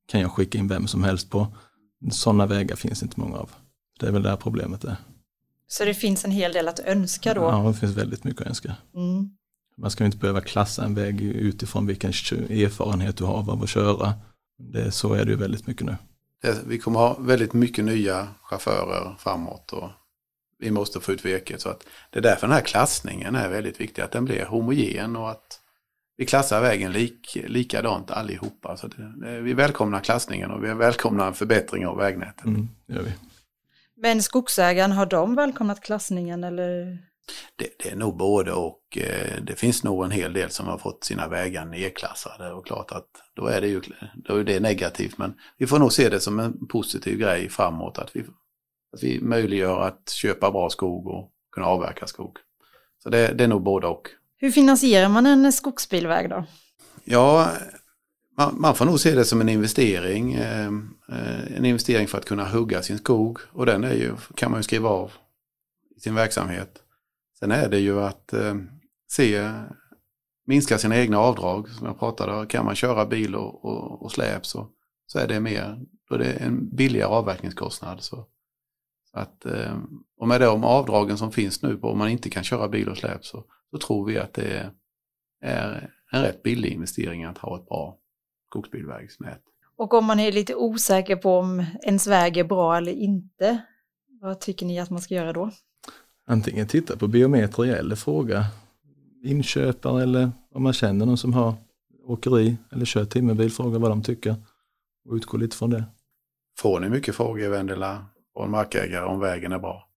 kan 0.07 0.21
jag 0.21 0.31
skicka 0.31 0.57
in 0.57 0.67
vem 0.67 0.87
som 0.87 1.03
helst 1.03 1.29
på. 1.29 1.47
Sådana 2.11 2.45
vägar 2.45 2.75
finns 2.75 3.03
inte 3.03 3.19
många 3.19 3.37
av. 3.37 3.49
Det 3.99 4.07
är 4.07 4.11
väl 4.11 4.23
där 4.23 4.35
problemet 4.35 4.83
är. 4.83 4.95
Så 5.67 5.85
det 5.85 5.93
finns 5.93 6.25
en 6.25 6.31
hel 6.31 6.53
del 6.53 6.67
att 6.67 6.79
önska 6.79 7.33
då? 7.33 7.41
Ja, 7.41 7.67
det 7.67 7.73
finns 7.73 7.97
väldigt 7.97 8.23
mycket 8.23 8.41
att 8.41 8.47
önska. 8.47 8.75
Mm. 8.95 9.29
Man 9.77 9.91
ska 9.91 10.05
inte 10.05 10.17
behöva 10.17 10.41
klassa 10.41 10.85
en 10.85 10.95
väg 10.95 11.21
utifrån 11.21 11.87
vilken 11.87 12.09
erfarenhet 12.09 13.17
du 13.17 13.23
har 13.23 13.33
av 13.33 13.63
att 13.63 13.69
köra. 13.69 14.13
Det, 14.73 14.91
så 14.91 15.13
är 15.13 15.25
det 15.25 15.31
ju 15.31 15.37
väldigt 15.37 15.67
mycket 15.67 15.85
nu 15.85 15.95
vi 16.65 16.79
kommer 16.79 16.99
ha 16.99 17.17
väldigt 17.19 17.53
mycket 17.53 17.85
nya 17.85 18.27
chaufförer 18.43 19.15
framåt 19.19 19.73
och 19.73 19.89
vi 20.61 20.71
måste 20.71 20.99
få 20.99 21.11
ut 21.11 21.25
virket. 21.25 21.61
Så 21.61 21.69
att 21.69 21.87
det 22.09 22.19
är 22.19 22.23
därför 22.23 22.47
den 22.47 22.55
här 22.55 22.61
klassningen 22.61 23.35
är 23.35 23.49
väldigt 23.49 23.81
viktig, 23.81 24.01
att 24.01 24.11
den 24.11 24.25
blir 24.25 24.45
homogen 24.45 25.15
och 25.15 25.31
att 25.31 25.59
vi 26.17 26.25
klassar 26.25 26.61
vägen 26.61 26.91
lik, 26.91 27.37
likadant 27.47 28.11
allihopa. 28.11 28.77
Så 28.77 28.87
det, 28.87 29.41
vi 29.41 29.53
välkomnar 29.53 29.99
klassningen 29.99 30.51
och 30.51 30.63
vi 30.63 30.73
välkomnar 30.73 31.27
en 31.27 31.33
förbättring 31.33 31.87
av 31.87 31.97
vägnätet. 31.97 32.45
Mm, 32.45 32.67
gör 32.87 33.01
vi. 33.01 33.11
Men 34.01 34.23
skogsägaren, 34.23 34.91
har 34.91 35.05
de 35.05 35.35
välkomnat 35.35 35.81
klassningen 35.81 36.43
eller? 36.43 36.97
Det, 37.55 37.67
det, 37.83 37.89
är 37.89 37.95
nog 37.95 38.17
både 38.17 38.51
och. 38.51 38.97
Eh, 38.97 39.41
det 39.43 39.55
finns 39.55 39.83
nog 39.83 40.05
en 40.05 40.11
hel 40.11 40.33
del 40.33 40.49
som 40.49 40.67
har 40.67 40.77
fått 40.77 41.03
sina 41.03 41.27
vägar 41.27 41.65
nedklassade 41.65 42.51
och 42.51 42.65
klart 42.65 42.91
att 42.91 43.07
då 43.35 43.47
är 43.47 43.61
det 43.61 43.67
ju 43.67 43.81
då 44.15 44.35
är 44.35 44.43
det 44.43 44.59
negativt. 44.59 45.17
Men 45.17 45.33
vi 45.57 45.67
får 45.67 45.79
nog 45.79 45.93
se 45.93 46.09
det 46.09 46.19
som 46.19 46.39
en 46.39 46.67
positiv 46.67 47.17
grej 47.17 47.49
framåt 47.49 47.97
att 47.97 48.15
vi, 48.15 48.25
att 48.93 49.03
vi 49.03 49.21
möjliggör 49.21 49.81
att 49.81 50.09
köpa 50.09 50.51
bra 50.51 50.69
skog 50.69 51.07
och 51.07 51.31
kunna 51.51 51.67
avverka 51.67 52.07
skog. 52.07 52.37
Så 53.03 53.09
det, 53.09 53.33
det 53.33 53.43
är 53.43 53.47
nog 53.47 53.63
både 53.63 53.87
och. 53.87 54.09
Hur 54.37 54.51
finansierar 54.51 55.09
man 55.09 55.25
en 55.25 55.51
skogsbilväg 55.51 56.29
då? 56.29 56.45
Ja, 57.03 57.51
man, 58.37 58.61
man 58.61 58.75
får 58.75 58.85
nog 58.85 58.99
se 58.99 59.15
det 59.15 59.25
som 59.25 59.41
en 59.41 59.49
investering. 59.49 60.33
Eh, 60.33 60.67
eh, 61.11 61.57
en 61.57 61.65
investering 61.65 62.07
för 62.07 62.17
att 62.17 62.25
kunna 62.25 62.45
hugga 62.45 62.81
sin 62.81 62.97
skog 62.97 63.39
och 63.51 63.65
den 63.65 63.83
är 63.83 63.93
ju, 63.93 64.15
kan 64.35 64.51
man 64.51 64.59
ju 64.59 64.63
skriva 64.63 64.89
av 64.89 65.11
i 65.97 65.99
sin 65.99 66.15
verksamhet. 66.15 66.79
Sen 67.39 67.51
är 67.51 67.69
det 67.69 67.79
ju 67.79 68.01
att 68.01 68.33
eh, 68.33 68.55
se, 69.11 69.51
minska 70.47 70.77
sina 70.77 70.97
egna 70.97 71.19
avdrag. 71.19 71.69
Som 71.69 71.87
jag 71.87 71.99
pratade 71.99 72.33
om, 72.33 72.47
kan 72.47 72.65
man 72.65 72.75
köra 72.75 73.05
bil 73.05 73.35
och, 73.35 73.65
och, 73.65 74.01
och 74.01 74.11
släp 74.11 74.45
så, 74.45 74.69
så 75.05 75.19
är 75.19 75.27
det 75.27 75.39
mer, 75.39 75.79
då 76.09 76.15
är 76.15 76.19
det 76.19 76.31
en 76.31 76.75
billigare 76.75 77.09
avverkningskostnad. 77.09 78.01
Så, 78.01 78.15
så 78.15 78.25
att, 79.13 79.45
eh, 79.45 79.77
och 80.17 80.27
med 80.27 80.41
de 80.41 80.63
avdragen 80.63 81.17
som 81.17 81.31
finns 81.31 81.61
nu 81.61 81.77
på 81.77 81.89
om 81.89 81.97
man 81.97 82.09
inte 82.09 82.29
kan 82.29 82.43
köra 82.43 82.67
bil 82.67 82.89
och 82.89 82.97
släp 82.97 83.25
så, 83.25 83.43
så 83.71 83.77
tror 83.77 84.05
vi 84.05 84.17
att 84.17 84.33
det 84.33 84.71
är 85.41 85.89
en 86.11 86.21
rätt 86.21 86.43
billig 86.43 86.71
investering 86.71 87.23
att 87.23 87.37
ha 87.37 87.57
ett 87.57 87.65
bra 87.65 87.97
skogsbilvägsnät. 88.49 89.41
Och 89.75 89.93
om 89.93 90.05
man 90.05 90.19
är 90.19 90.31
lite 90.31 90.55
osäker 90.55 91.15
på 91.15 91.37
om 91.37 91.65
ens 91.83 92.07
väg 92.07 92.37
är 92.37 92.43
bra 92.43 92.77
eller 92.77 92.91
inte, 92.91 93.61
vad 94.21 94.39
tycker 94.39 94.65
ni 94.65 94.79
att 94.79 94.89
man 94.89 95.01
ska 95.01 95.15
göra 95.15 95.33
då? 95.33 95.51
Antingen 96.27 96.67
titta 96.67 96.97
på 96.97 97.07
biometri 97.07 97.69
eller 97.69 97.95
fråga 97.95 98.45
inköpare 99.23 100.03
eller 100.03 100.31
om 100.51 100.63
man 100.63 100.73
känner 100.73 101.05
någon 101.05 101.17
som 101.17 101.33
har 101.33 101.53
åkeri 102.03 102.57
eller 102.71 102.85
kör 102.85 103.05
timmerbil, 103.05 103.51
fråga 103.51 103.79
vad 103.79 103.91
de 103.91 104.03
tycker 104.03 104.35
och 105.05 105.15
utgå 105.15 105.37
lite 105.37 105.57
från 105.57 105.69
det. 105.69 105.83
Får 106.57 106.79
ni 106.79 106.89
mycket 106.89 107.15
frågor, 107.15 107.49
Vendela, 107.49 108.05
från 108.33 108.51
markägare 108.51 109.05
om 109.05 109.19
vägen 109.19 109.51
är 109.51 109.59
bra? 109.59 109.87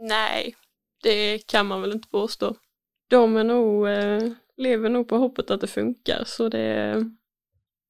Nej, 0.00 0.56
det 1.02 1.38
kan 1.46 1.66
man 1.66 1.80
väl 1.80 1.92
inte 1.92 2.08
påstå. 2.08 2.56
De 3.08 3.36
är 3.36 3.44
nog, 3.44 3.88
eh, 3.88 4.32
lever 4.56 4.88
nog 4.88 5.08
på 5.08 5.16
hoppet 5.16 5.50
att 5.50 5.60
det 5.60 5.66
funkar, 5.66 6.22
så 6.26 6.48
det, 6.48 7.04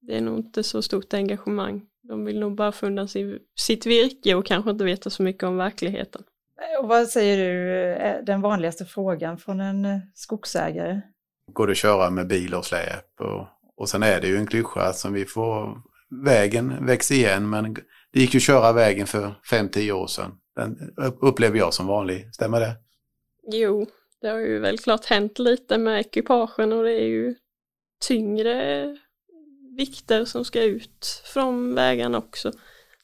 det 0.01 0.16
är 0.16 0.20
nog 0.20 0.38
inte 0.38 0.62
så 0.62 0.83
stort 0.83 1.14
engagemang. 1.14 1.87
De 2.03 2.24
vill 2.24 2.38
nog 2.38 2.55
bara 2.55 2.72
få 2.72 2.87
undan 2.87 3.09
sin, 3.09 3.38
sitt 3.57 3.87
virke 3.87 4.35
och 4.35 4.46
kanske 4.46 4.70
inte 4.70 4.85
veta 4.85 5.11
så 5.11 5.22
mycket 5.22 5.42
om 5.42 5.57
verkligheten. 5.57 6.22
Och 6.81 6.88
vad 6.88 7.09
säger 7.09 7.38
du 7.38 7.72
är 7.92 8.22
den 8.22 8.40
vanligaste 8.40 8.85
frågan 8.85 9.38
från 9.38 9.61
en 9.61 9.85
eh, 9.85 9.98
skogsägare? 10.14 11.01
Går 11.53 11.66
det 11.66 11.70
att 11.70 11.77
köra 11.77 12.11
med 12.11 12.27
bil 12.27 12.55
och 12.55 12.64
släp? 12.64 13.20
Och, 13.20 13.46
och 13.77 13.88
sen 13.88 14.03
är 14.03 14.20
det 14.20 14.27
ju 14.27 14.37
en 14.37 14.46
klyscha 14.46 14.92
som 14.92 15.12
vi 15.12 15.24
får, 15.24 15.83
vägen 16.24 16.87
växer 16.87 17.14
igen 17.14 17.51
men 17.51 17.77
det 18.12 18.21
gick 18.21 18.35
ju 18.35 18.38
att 18.38 18.42
köra 18.42 18.73
vägen 18.73 19.07
för 19.07 19.35
5-10 19.51 19.92
år 19.92 20.07
sedan. 20.07 20.33
Den 20.57 20.94
upplever 21.21 21.59
jag 21.59 21.75
som 21.75 21.87
vanlig, 21.87 22.35
stämmer 22.35 22.61
det? 22.61 22.77
Jo, 23.53 23.87
det 24.21 24.29
har 24.29 24.38
ju 24.38 24.59
väl 24.59 24.79
klart 24.79 25.05
hänt 25.05 25.38
lite 25.38 25.79
med 25.79 26.01
ekipagen 26.01 26.73
och 26.73 26.85
det 26.85 26.92
är 26.92 27.07
ju 27.07 27.35
tyngre 28.01 28.97
vikter 29.77 30.25
som 30.25 30.44
ska 30.44 30.62
ut 30.62 31.23
från 31.25 31.75
vägarna 31.75 32.18
också. 32.18 32.53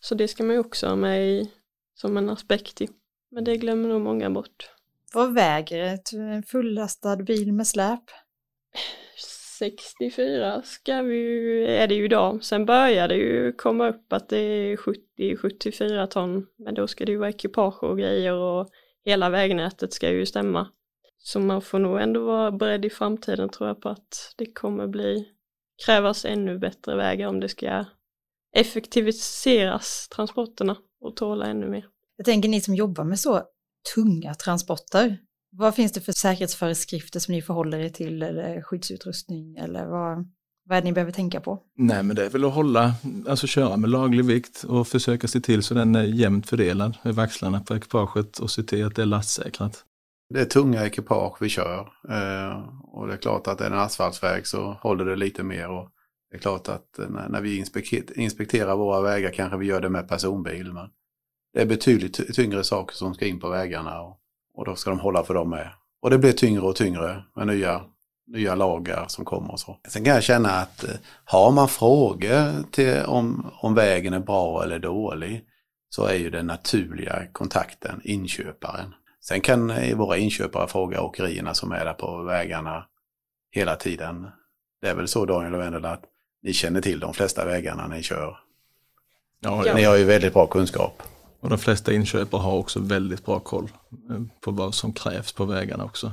Så 0.01 0.15
det 0.15 0.29
ska 0.29 0.45
man 0.45 0.55
ju 0.55 0.61
också 0.61 0.87
ha 0.87 0.97
med 0.97 1.29
i, 1.29 1.51
som 1.95 2.17
en 2.17 2.31
aspekt 2.31 2.81
i. 2.81 2.89
Men 3.31 3.45
det 3.45 3.57
glömmer 3.57 3.89
nog 3.89 4.01
många 4.01 4.31
bort. 4.31 4.71
Vad 5.15 5.35
väger 5.35 5.95
ett, 5.95 6.13
en 6.13 6.43
fullastad 6.43 7.17
bil 7.17 7.53
med 7.53 7.67
släp? 7.67 8.01
64 9.59 10.63
ska 10.63 11.03
vi 11.03 11.65
är 11.67 11.89
det 11.89 11.95
ju 11.95 12.05
idag. 12.05 12.45
Sen 12.45 12.67
börjar 12.67 13.09
det 13.09 13.17
ju 13.17 13.53
komma 13.53 13.89
upp 13.89 14.13
att 14.13 14.29
det 14.29 14.39
är 14.39 14.77
70-74 14.77 16.07
ton. 16.07 16.47
Men 16.59 16.75
då 16.75 16.87
ska 16.87 17.05
det 17.05 17.13
ju 17.13 17.19
vara 17.19 17.29
ekipage 17.29 17.83
och 17.83 17.99
grejer 17.99 18.33
och 18.33 18.69
hela 19.05 19.31
vägnätet 19.31 19.93
ska 19.93 20.11
ju 20.11 20.27
stämma. 20.27 20.69
Så 21.19 21.41
man 21.41 21.63
får 21.63 21.79
nog 21.79 22.01
ändå 22.01 22.25
vara 22.25 22.53
beredd 22.53 22.85
i 22.85 22.91
framtiden 22.91 23.49
tror 23.49 23.69
jag 23.69 23.81
på 23.81 23.89
att 23.89 24.35
det 24.37 24.47
kommer 24.53 24.87
bli 24.87 25.29
krävas 25.87 26.25
ännu 26.25 26.59
bättre 26.59 26.97
vägar 26.97 27.29
om 27.29 27.41
det 27.41 27.49
ska 27.49 27.85
effektiviseras 28.53 30.09
transporterna 30.09 30.77
och 31.01 31.17
tåla 31.17 31.47
ännu 31.47 31.69
mer. 31.69 31.87
Jag 32.17 32.27
tänker 32.27 32.49
ni 32.49 32.61
som 32.61 32.75
jobbar 32.75 33.05
med 33.05 33.21
så 33.21 33.43
tunga 33.95 34.35
transporter, 34.35 35.19
vad 35.57 35.75
finns 35.75 35.93
det 35.93 36.01
för 36.01 36.13
säkerhetsföreskrifter 36.13 37.21
som 37.21 37.35
ni 37.35 37.43
förhåller 37.43 37.79
er 37.79 37.89
till 37.89 38.23
eller 38.23 38.63
skyddsutrustning 38.63 39.57
eller 39.57 39.87
vad, 39.87 40.29
vad 40.69 40.79
är 40.79 40.83
det 40.83 40.85
ni 40.85 40.93
behöver 40.93 41.13
tänka 41.13 41.41
på? 41.41 41.63
Nej 41.77 42.03
men 42.03 42.17
det 42.17 42.25
är 42.25 42.31
väl 42.31 42.45
att 42.45 42.55
hålla, 42.55 42.95
alltså 43.29 43.47
köra 43.47 43.77
med 43.77 43.91
laglig 43.91 44.25
vikt 44.25 44.65
och 44.65 44.89
försöka 44.89 45.29
se 45.29 45.41
till 45.41 45.63
så 45.63 45.75
den 45.75 45.95
är 45.95 46.03
jämnt 46.03 46.49
fördelad 46.49 46.97
över 47.05 47.23
axlarna 47.23 47.61
på 47.61 47.77
ekipaget 47.77 48.39
och 48.39 48.51
se 48.51 48.63
till 48.63 48.87
att 48.87 48.95
det 48.95 49.03
är 49.03 49.07
lastsäkrat. 49.07 49.85
Det 50.35 50.41
är 50.41 50.45
tunga 50.45 50.87
ekipage 50.87 51.37
vi 51.41 51.49
kör 51.49 51.81
eh, 52.09 52.69
och 52.83 53.07
det 53.07 53.13
är 53.13 53.19
klart 53.19 53.47
att 53.47 53.61
är 53.61 53.71
det 53.71 53.77
en 53.77 53.83
asfaltsväg 53.83 54.47
så 54.47 54.73
håller 54.73 55.05
det 55.05 55.17
lite 55.17 55.43
mer 55.43 55.71
och 55.71 55.91
det 56.31 56.37
är 56.37 56.41
klart 56.41 56.69
att 56.69 57.01
när, 57.09 57.41
vi 57.41 57.65
inspekterar 58.17 58.77
våra 58.77 59.01
vägar 59.01 59.31
kanske 59.31 59.59
vi 59.59 59.67
gör 59.67 59.81
det 59.81 59.89
med 59.89 60.09
personbil 60.09 60.73
men 60.73 60.89
det 61.53 61.61
är 61.61 61.67
betydligt 61.67 62.35
tyngre 62.35 62.65
saker 62.65 62.95
som 62.95 63.15
ska 63.15 63.27
in 63.27 63.41
på 63.41 63.49
vägarna 63.49 64.01
och, 64.01 64.21
och 64.55 64.65
då 64.65 64.77
ska 64.77 64.91
de 64.91 65.01
hålla 65.01 65.25
för 65.25 65.35
dem 65.35 65.51
med. 65.51 65.71
Och 66.03 66.11
det 66.11 66.19
blir 66.19 66.33
tyngre 66.33 66.63
och 66.63 66.77
tyngre 66.77 67.25
med 67.37 67.47
nya, 67.47 67.81
nya 68.27 68.55
lagar 68.55 69.05
som 69.09 69.25
kommer 69.25 69.53
och 69.53 69.61
så. 69.61 69.79
Sen 69.89 70.05
kan 70.05 70.15
jag 70.15 70.23
känna 70.23 70.51
att 70.51 70.85
eh, 70.85 70.91
har 71.25 71.51
man 71.51 71.69
frågor 71.69 72.71
till 72.71 73.03
om, 73.07 73.51
om 73.61 73.75
vägen 73.75 74.13
är 74.13 74.21
bra 74.21 74.63
eller 74.63 74.79
dålig 74.79 75.45
så 75.89 76.07
är 76.07 76.15
ju 76.15 76.31
den 76.31 76.47
naturliga 76.47 77.27
kontakten 77.33 78.01
inköparen. 78.05 78.95
Sen 79.21 79.41
kan 79.41 79.71
eh, 79.71 79.97
våra 79.97 80.17
inköpare 80.17 80.69
fråga 80.69 81.03
åkerierna 81.03 81.55
som 81.55 81.73
är 81.73 81.85
där 81.85 81.95
på 81.95 82.23
vägarna 82.23 82.87
hela 83.51 83.77
tiden. 83.77 84.27
Det 84.81 84.89
är 84.89 84.95
väl 84.95 85.09
så 85.09 85.25
Daniel 85.25 85.55
och 85.55 85.61
Wendel 85.61 85.85
att 85.85 86.05
ni 86.43 86.53
känner 86.53 86.81
till 86.81 87.01
de 87.01 87.15
flesta 87.15 87.45
vägarna 87.45 87.87
ni 87.87 88.03
kör. 88.03 88.39
Ja, 89.41 89.75
Ni 89.75 89.85
har 89.85 89.97
ju 89.97 90.05
väldigt 90.05 90.33
bra 90.33 90.47
kunskap. 90.47 91.03
Och 91.45 91.51
de 91.51 91.59
flesta 91.59 91.93
inköpare 91.93 92.41
har 92.41 92.53
också 92.53 92.81
väldigt 92.81 93.25
bra 93.25 93.41
koll 93.41 93.71
eh, 94.11 94.23
på 94.41 94.51
vad 94.51 94.75
som 94.75 94.93
krävs 94.93 95.33
på 95.33 95.45
vägarna 95.45 95.85
också. 95.85 96.13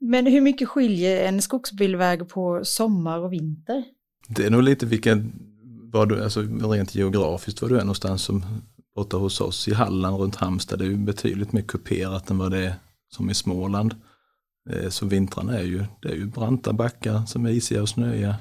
Men 0.00 0.26
hur 0.26 0.40
mycket 0.40 0.68
skiljer 0.68 1.28
en 1.28 1.42
skogsbilväg 1.42 2.28
på 2.28 2.60
sommar 2.64 3.18
och 3.18 3.32
vinter? 3.32 3.84
Det 4.28 4.46
är 4.46 4.50
nog 4.50 4.62
lite 4.62 4.86
vilken, 4.86 5.32
var 5.92 6.06
du, 6.06 6.24
alltså 6.24 6.40
rent 6.42 6.94
geografiskt 6.94 7.62
var 7.62 7.68
du 7.68 7.76
är 7.76 7.80
någonstans 7.80 8.22
som 8.22 8.44
borta 8.94 9.16
hos 9.16 9.40
oss 9.40 9.68
i 9.68 9.74
Halland 9.74 10.20
runt 10.20 10.36
Halmstad. 10.36 10.78
Det 10.78 10.84
är 10.84 10.90
ju 10.90 10.96
betydligt 10.96 11.52
mer 11.52 11.62
kuperat 11.62 12.30
än 12.30 12.38
vad 12.38 12.50
det 12.50 12.66
är 12.66 12.74
som 13.08 13.30
i 13.30 13.34
Småland. 13.34 13.94
Eh, 14.70 14.88
så 14.88 15.06
vintrarna 15.06 15.58
är 15.58 15.64
ju, 15.64 15.84
det 16.02 16.08
är 16.08 16.14
ju 16.14 16.26
branta 16.26 16.72
backar 16.72 17.26
som 17.26 17.46
är 17.46 17.50
isiga 17.50 17.82
och 17.82 17.88
snöiga. 17.88 18.36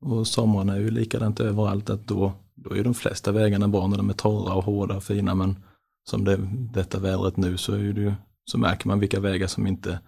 Och 0.00 0.26
somrarna 0.26 0.74
är 0.74 0.80
ju 0.80 0.90
likadant 0.90 1.40
överallt 1.40 1.90
att 1.90 2.06
då 2.06 2.32
då 2.56 2.76
är 2.76 2.84
de 2.84 2.94
flesta 2.94 3.32
vägarna 3.32 3.68
bra 3.68 3.86
när 3.86 3.96
de 3.96 4.10
är 4.10 4.14
torra 4.14 4.54
och 4.54 4.64
hårda 4.64 4.96
och 4.96 5.04
fina 5.04 5.34
men 5.34 5.64
som 6.04 6.24
det, 6.24 6.38
detta 6.72 6.98
vädret 6.98 7.36
nu 7.36 7.56
så, 7.56 7.72
är 7.72 7.92
det 7.92 8.00
ju, 8.00 8.12
så 8.44 8.58
märker 8.58 8.88
man 8.88 9.00
vilka 9.00 9.20
vägar 9.20 9.46
som 9.46 9.66
inte, 9.66 10.00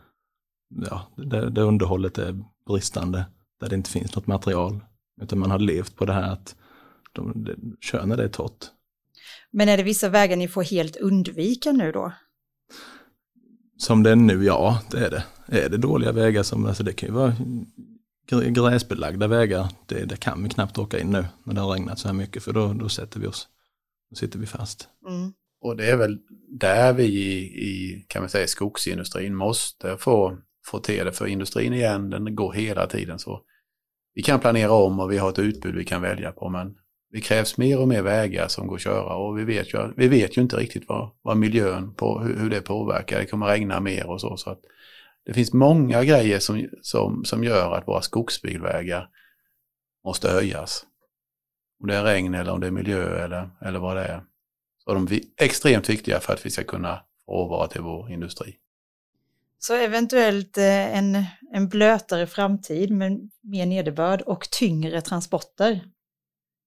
ja, 0.91 1.09
där, 1.17 1.51
där 1.51 1.63
underhållet 1.63 2.19
är 2.19 2.45
bristande, 2.67 3.25
där 3.61 3.69
det 3.69 3.77
inte 3.77 3.91
finns 3.91 4.17
något 4.17 4.27
material. 4.27 4.81
Utan 5.23 5.39
man 5.39 5.51
har 5.51 5.59
levt 5.59 5.97
på 5.97 6.05
det 6.05 6.13
här 6.13 6.33
att 6.33 6.57
de, 7.13 7.45
de 7.45 7.77
kör 7.81 8.07
när 8.07 8.17
det 8.17 8.25
är 8.25 8.29
torrt. 8.29 8.65
Men 9.51 9.69
är 9.69 9.77
det 9.77 9.83
vissa 9.83 10.09
vägar 10.09 10.37
ni 10.37 10.49
får 10.49 10.63
helt 10.63 10.97
undvika 10.97 11.73
nu 11.73 11.93
då? 11.93 12.13
Som 13.77 14.03
det 14.03 14.11
är 14.11 14.17
nu, 14.17 14.45
ja 14.45 14.83
det 14.91 15.07
är 15.07 15.11
det. 15.11 15.25
Är 15.47 15.69
det 15.69 15.77
dåliga 15.77 16.13
vägar 16.13 16.43
som, 16.43 16.67
alltså 16.67 16.83
det 16.83 16.93
kan 16.93 17.09
ju 17.09 17.15
vara 17.15 17.35
gräsbelagda 18.31 19.27
vägar, 19.27 19.69
det, 19.87 20.05
det, 20.05 20.17
kan 20.17 20.43
vi 20.43 20.49
knappt 20.49 20.79
åka 20.79 20.99
in 20.99 21.11
nu 21.11 21.25
när 21.45 21.55
det 21.55 21.61
har 21.61 21.73
regnat 21.73 21.99
så 21.99 22.09
här 22.09 22.15
mycket 22.15 22.43
för 22.43 22.53
då, 22.53 22.73
då 22.73 22.89
sätter 22.89 23.21
vi 23.21 23.27
oss, 23.27 23.49
då 24.11 24.17
sitter 24.17 24.39
vi 24.39 24.47
fast. 24.47 24.89
Mm. 25.09 25.33
Och 25.61 25.77
det 25.77 25.91
är 25.91 25.97
väl 25.97 26.19
där 26.61 26.93
vi 26.93 27.05
i, 27.05 27.39
i, 27.45 28.05
kan 28.09 28.23
man 28.23 28.29
säga, 28.29 28.47
skogsindustrin 28.47 29.35
måste 29.35 29.97
få, 29.97 30.39
få 30.67 30.79
till 30.79 31.05
det, 31.05 31.13
för 31.13 31.27
industrin 31.27 31.73
igen, 31.73 32.11
den 32.11 32.35
går 32.35 32.53
hela 32.53 32.87
tiden 32.87 33.19
så. 33.19 33.43
Vi 34.15 34.23
kan 34.23 34.41
planera 34.41 34.73
om 34.73 35.01
och 35.01 35.13
vi 35.13 35.19
har 35.19 35.29
ett 35.29 35.39
utbud 35.39 35.75
vi 35.75 35.85
kan 35.85 36.03
välja 36.03 36.33
på, 36.33 36.49
men 36.49 36.75
det 37.13 37.21
krävs 37.21 37.59
mer 37.59 37.81
och 37.81 37.89
mer 37.89 38.03
vägar 38.03 38.49
som 38.49 38.67
går 38.67 38.75
att 38.75 38.83
köra 38.83 39.15
och 39.15 39.39
vi 39.39 39.45
vet 39.45 39.75
ju, 39.75 39.93
vi 39.97 40.09
vet 40.09 40.39
ju 40.39 40.43
inte 40.43 40.57
riktigt 40.57 40.89
vad, 40.89 41.11
vad 41.23 41.37
miljön, 41.37 41.95
på, 41.95 42.21
hur, 42.21 42.37
hur 42.37 42.51
det 42.51 42.61
påverkar. 42.61 43.19
Det 43.19 43.27
kommer 43.27 43.47
regna 43.47 43.81
mer 43.81 44.11
och 44.11 44.21
så. 44.21 44.37
så 44.37 44.51
att 44.51 44.61
det 45.29 45.35
finns 45.35 45.53
många 45.53 46.05
grejer 46.05 46.39
som, 46.39 46.69
som, 46.83 47.25
som 47.25 47.45
gör 47.45 47.73
att 47.73 47.89
våra 47.89 48.03
skogsbilvägar 48.03 49.09
måste 50.05 50.31
höjas. 50.31 50.87
Om 51.81 51.89
det 51.89 51.97
är 51.97 52.05
regn 52.05 52.35
eller 52.35 52.53
om 52.53 52.61
det 52.61 52.67
är 52.67 52.71
miljö 52.71 53.25
eller, 53.25 53.51
eller 53.61 53.79
vad 53.79 53.97
det 53.97 54.05
är. 54.05 54.23
Så 54.85 54.91
är 54.91 55.21
extremt 55.37 55.89
viktiga 55.89 56.21
för 56.21 56.33
att 56.33 56.47
vi 56.47 56.51
ska 56.51 56.65
kunna 56.65 57.05
råvara 57.31 57.69
till 57.69 57.81
vår 57.81 58.11
industri. 58.13 58.57
Så 59.59 59.75
eventuellt 59.75 60.59
eh, 60.59 60.97
en, 60.97 61.25
en 61.53 61.69
blötare 61.69 62.27
framtid 62.27 62.91
med 62.91 63.31
mer 63.43 63.67
nederbörd 63.67 64.21
och 64.21 64.51
tyngre 64.51 65.01
transporter. 65.01 65.81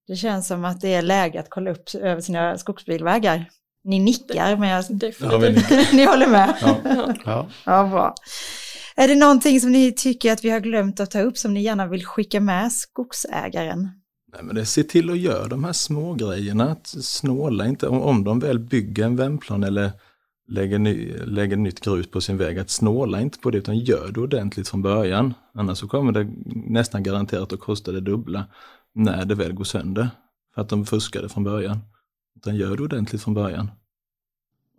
Det 0.06 0.16
känns 0.16 0.48
som 0.48 0.64
att 0.64 0.80
det 0.80 0.94
är 0.94 1.02
läge 1.02 1.40
att 1.40 1.50
kolla 1.50 1.70
upp 1.70 1.94
över 1.94 2.20
sina 2.20 2.58
skogsbilvägar. 2.58 3.50
Ni 3.84 3.98
nickar, 3.98 4.56
men 4.56 4.68
jag... 4.68 4.84
Ni 5.92 6.04
håller 6.04 6.26
med? 6.26 6.54
Ja. 6.60 6.76
ja. 7.24 7.48
ja, 7.64 7.88
bra. 7.88 8.14
Är 8.96 9.08
det 9.08 9.14
någonting 9.14 9.60
som 9.60 9.72
ni 9.72 9.92
tycker 9.92 10.32
att 10.32 10.44
vi 10.44 10.50
har 10.50 10.60
glömt 10.60 11.00
att 11.00 11.10
ta 11.10 11.20
upp 11.20 11.38
som 11.38 11.54
ni 11.54 11.62
gärna 11.62 11.86
vill 11.86 12.06
skicka 12.06 12.40
med 12.40 12.72
skogsägaren? 12.72 13.88
Nej, 14.32 14.42
men 14.42 14.56
det 14.56 14.66
se 14.66 14.82
till 14.82 15.10
att 15.10 15.18
göra 15.18 15.48
de 15.48 15.64
här 15.64 15.72
små 15.72 16.14
grejerna. 16.14 16.70
Att 16.70 16.86
snåla 16.86 17.66
inte. 17.66 17.88
Om, 17.88 18.02
om 18.02 18.24
de 18.24 18.38
väl 18.38 18.58
bygger 18.58 19.04
en 19.04 19.16
vändplan 19.16 19.64
eller 19.64 19.92
lägger, 20.48 20.78
ny, 20.78 21.12
lägger 21.24 21.56
nytt 21.56 21.80
grus 21.80 22.10
på 22.10 22.20
sin 22.20 22.36
väg, 22.36 22.58
att 22.58 22.70
snåla 22.70 23.20
inte 23.20 23.38
på 23.38 23.50
det 23.50 23.58
utan 23.58 23.78
gör 23.78 24.10
det 24.12 24.20
ordentligt 24.20 24.68
från 24.68 24.82
början. 24.82 25.34
Annars 25.54 25.78
så 25.78 25.88
kommer 25.88 26.12
det 26.12 26.28
nästan 26.66 27.02
garanterat 27.02 27.52
att 27.52 27.60
kosta 27.60 27.92
det 27.92 28.00
dubbla 28.00 28.44
när 28.94 29.24
det 29.24 29.34
väl 29.34 29.52
går 29.52 29.64
sönder. 29.64 30.08
För 30.54 30.62
att 30.62 30.68
de 30.68 30.86
fuskade 30.86 31.28
från 31.28 31.44
början. 31.44 31.78
Utan 32.42 32.56
gör 32.56 32.76
det 32.76 32.82
ordentligt 32.82 33.22
från 33.22 33.34
början. 33.34 33.70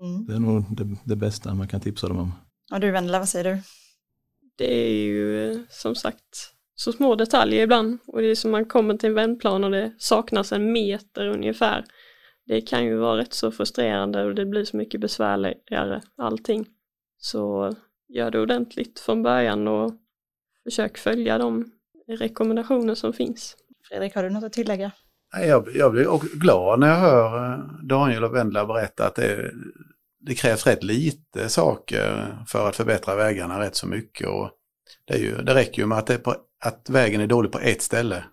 Mm. 0.02 0.26
Det 0.26 0.34
är 0.34 0.40
nog 0.40 0.78
det, 0.78 0.98
det 1.04 1.16
bästa 1.16 1.54
man 1.54 1.68
kan 1.68 1.82
tipsa 1.82 2.08
dem 2.08 2.20
om. 2.20 2.32
Och 2.72 2.80
du 2.80 2.92
Vendela, 2.92 3.20
vad 3.20 3.30
säger 3.30 3.56
du? 3.56 3.62
Det 4.56 4.74
är 4.74 4.90
ju 4.90 5.52
eh, 5.52 5.60
som 5.70 5.96
sagt 5.96 6.54
så 6.76 6.92
små 6.92 7.16
detaljer 7.16 7.64
ibland 7.64 8.00
och 8.08 8.22
det 8.22 8.28
är 8.28 8.36
som 8.36 8.52
man 8.52 8.66
kommer 8.66 8.98
till 8.98 9.10
en 9.10 9.16
vändplan 9.16 9.64
och 9.64 9.72
det 9.72 9.94
saknas 9.98 10.52
en 10.52 10.72
meter 10.72 11.28
ungefär. 11.28 11.86
Det 12.46 12.62
kan 12.62 12.86
ju 12.86 12.96
vara 12.96 13.18
rätt 13.18 13.34
så 13.34 13.52
frustrerande 13.52 14.24
och 14.24 14.36
det 14.36 14.46
blir 14.46 14.66
så 14.66 14.78
mycket 14.78 15.02
besvärligare 15.02 16.02
allting. 16.18 16.66
Så 17.18 17.74
gör 18.08 18.32
det 18.32 18.40
ordentligt 18.40 19.00
från 19.00 19.24
början 19.24 19.68
och 19.68 19.94
försök 20.64 20.98
följa 20.98 21.38
de 21.38 21.72
rekommendationer 22.08 22.96
som 22.96 23.14
finns. 23.14 23.56
Fredrik, 23.88 24.16
har 24.16 24.24
du 24.24 24.30
något 24.30 24.44
att 24.44 24.54
tillägga? 24.54 24.92
Jag, 25.42 25.70
jag 25.76 25.92
blir 25.92 26.38
glad 26.40 26.80
när 26.80 26.88
jag 26.88 26.96
hör 26.96 27.54
eh, 27.54 27.60
Daniel 27.84 28.24
och 28.24 28.36
Vendela 28.36 28.66
berätta 28.66 29.08
att 29.08 29.16
det, 29.16 29.52
det 30.22 30.36
krävs 30.36 30.68
rätt 30.68 30.84
lite 30.84 31.50
saker 31.50 32.36
för 32.48 32.70
att 32.70 32.76
förbättra 32.76 33.16
vägarna 33.16 33.60
rätt 33.60 33.76
så 33.76 33.88
mycket. 33.88 34.28
Och 34.28 34.50
det, 35.08 35.18
ju, 35.18 35.42
det 35.42 35.56
räcker 35.56 35.82
ju 35.82 35.86
med 35.86 35.98
att, 35.98 36.24
på, 36.24 36.36
att 36.66 36.90
vägen 36.90 37.22
är 37.22 37.28
dålig 37.28 37.52
på 37.52 37.60
ett 37.60 37.82
ställe. 37.82 38.24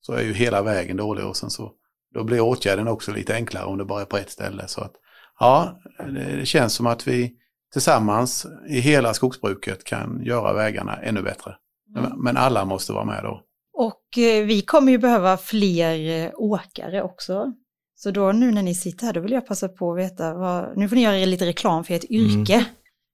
Så 0.00 0.12
är 0.12 0.22
ju 0.22 0.32
hela 0.32 0.62
vägen 0.62 0.96
dålig 0.96 1.24
och 1.24 1.36
sen 1.36 1.50
så 1.50 1.72
då 2.14 2.24
blir 2.24 2.40
åtgärden 2.40 2.88
också 2.88 3.12
lite 3.12 3.34
enklare 3.34 3.64
om 3.64 3.78
det 3.78 3.84
bara 3.84 4.00
är 4.00 4.06
på 4.06 4.16
ett 4.16 4.30
ställe. 4.30 4.68
Så 4.68 4.80
att, 4.80 4.92
ja, 5.38 5.80
det, 5.98 6.36
det 6.36 6.46
känns 6.46 6.74
som 6.74 6.86
att 6.86 7.08
vi 7.08 7.36
tillsammans 7.72 8.46
i 8.68 8.80
hela 8.80 9.14
skogsbruket 9.14 9.84
kan 9.84 10.22
göra 10.22 10.52
vägarna 10.52 10.96
ännu 10.96 11.22
bättre. 11.22 11.56
Men, 11.88 12.22
men 12.22 12.36
alla 12.36 12.64
måste 12.64 12.92
vara 12.92 13.04
med 13.04 13.22
då. 13.22 13.42
Och 13.76 14.18
eh, 14.18 14.46
vi 14.46 14.62
kommer 14.62 14.92
ju 14.92 14.98
behöva 14.98 15.36
fler 15.36 16.24
eh, 16.24 16.30
åkare 16.34 17.02
också. 17.02 17.52
Så 17.94 18.10
då 18.10 18.32
nu 18.32 18.52
när 18.52 18.62
ni 18.62 18.74
sitter 18.74 19.06
här, 19.06 19.12
då 19.12 19.20
vill 19.20 19.32
jag 19.32 19.46
passa 19.46 19.68
på 19.68 19.92
att 19.92 19.98
veta, 19.98 20.34
vad, 20.34 20.76
nu 20.76 20.88
får 20.88 20.96
ni 20.96 21.02
göra 21.02 21.24
lite 21.24 21.46
reklam 21.46 21.84
för 21.84 21.94
ert 21.94 22.04
yrke. 22.04 22.66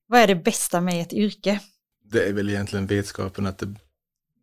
Vad 0.06 0.20
är 0.20 0.26
det 0.26 0.34
bästa 0.34 0.80
med 0.80 1.02
ert 1.02 1.12
yrke? 1.12 1.60
Det 2.04 2.28
är 2.28 2.32
väl 2.32 2.50
egentligen 2.50 2.86
vetskapen 2.86 3.46
att 3.46 3.58
det, 3.58 3.74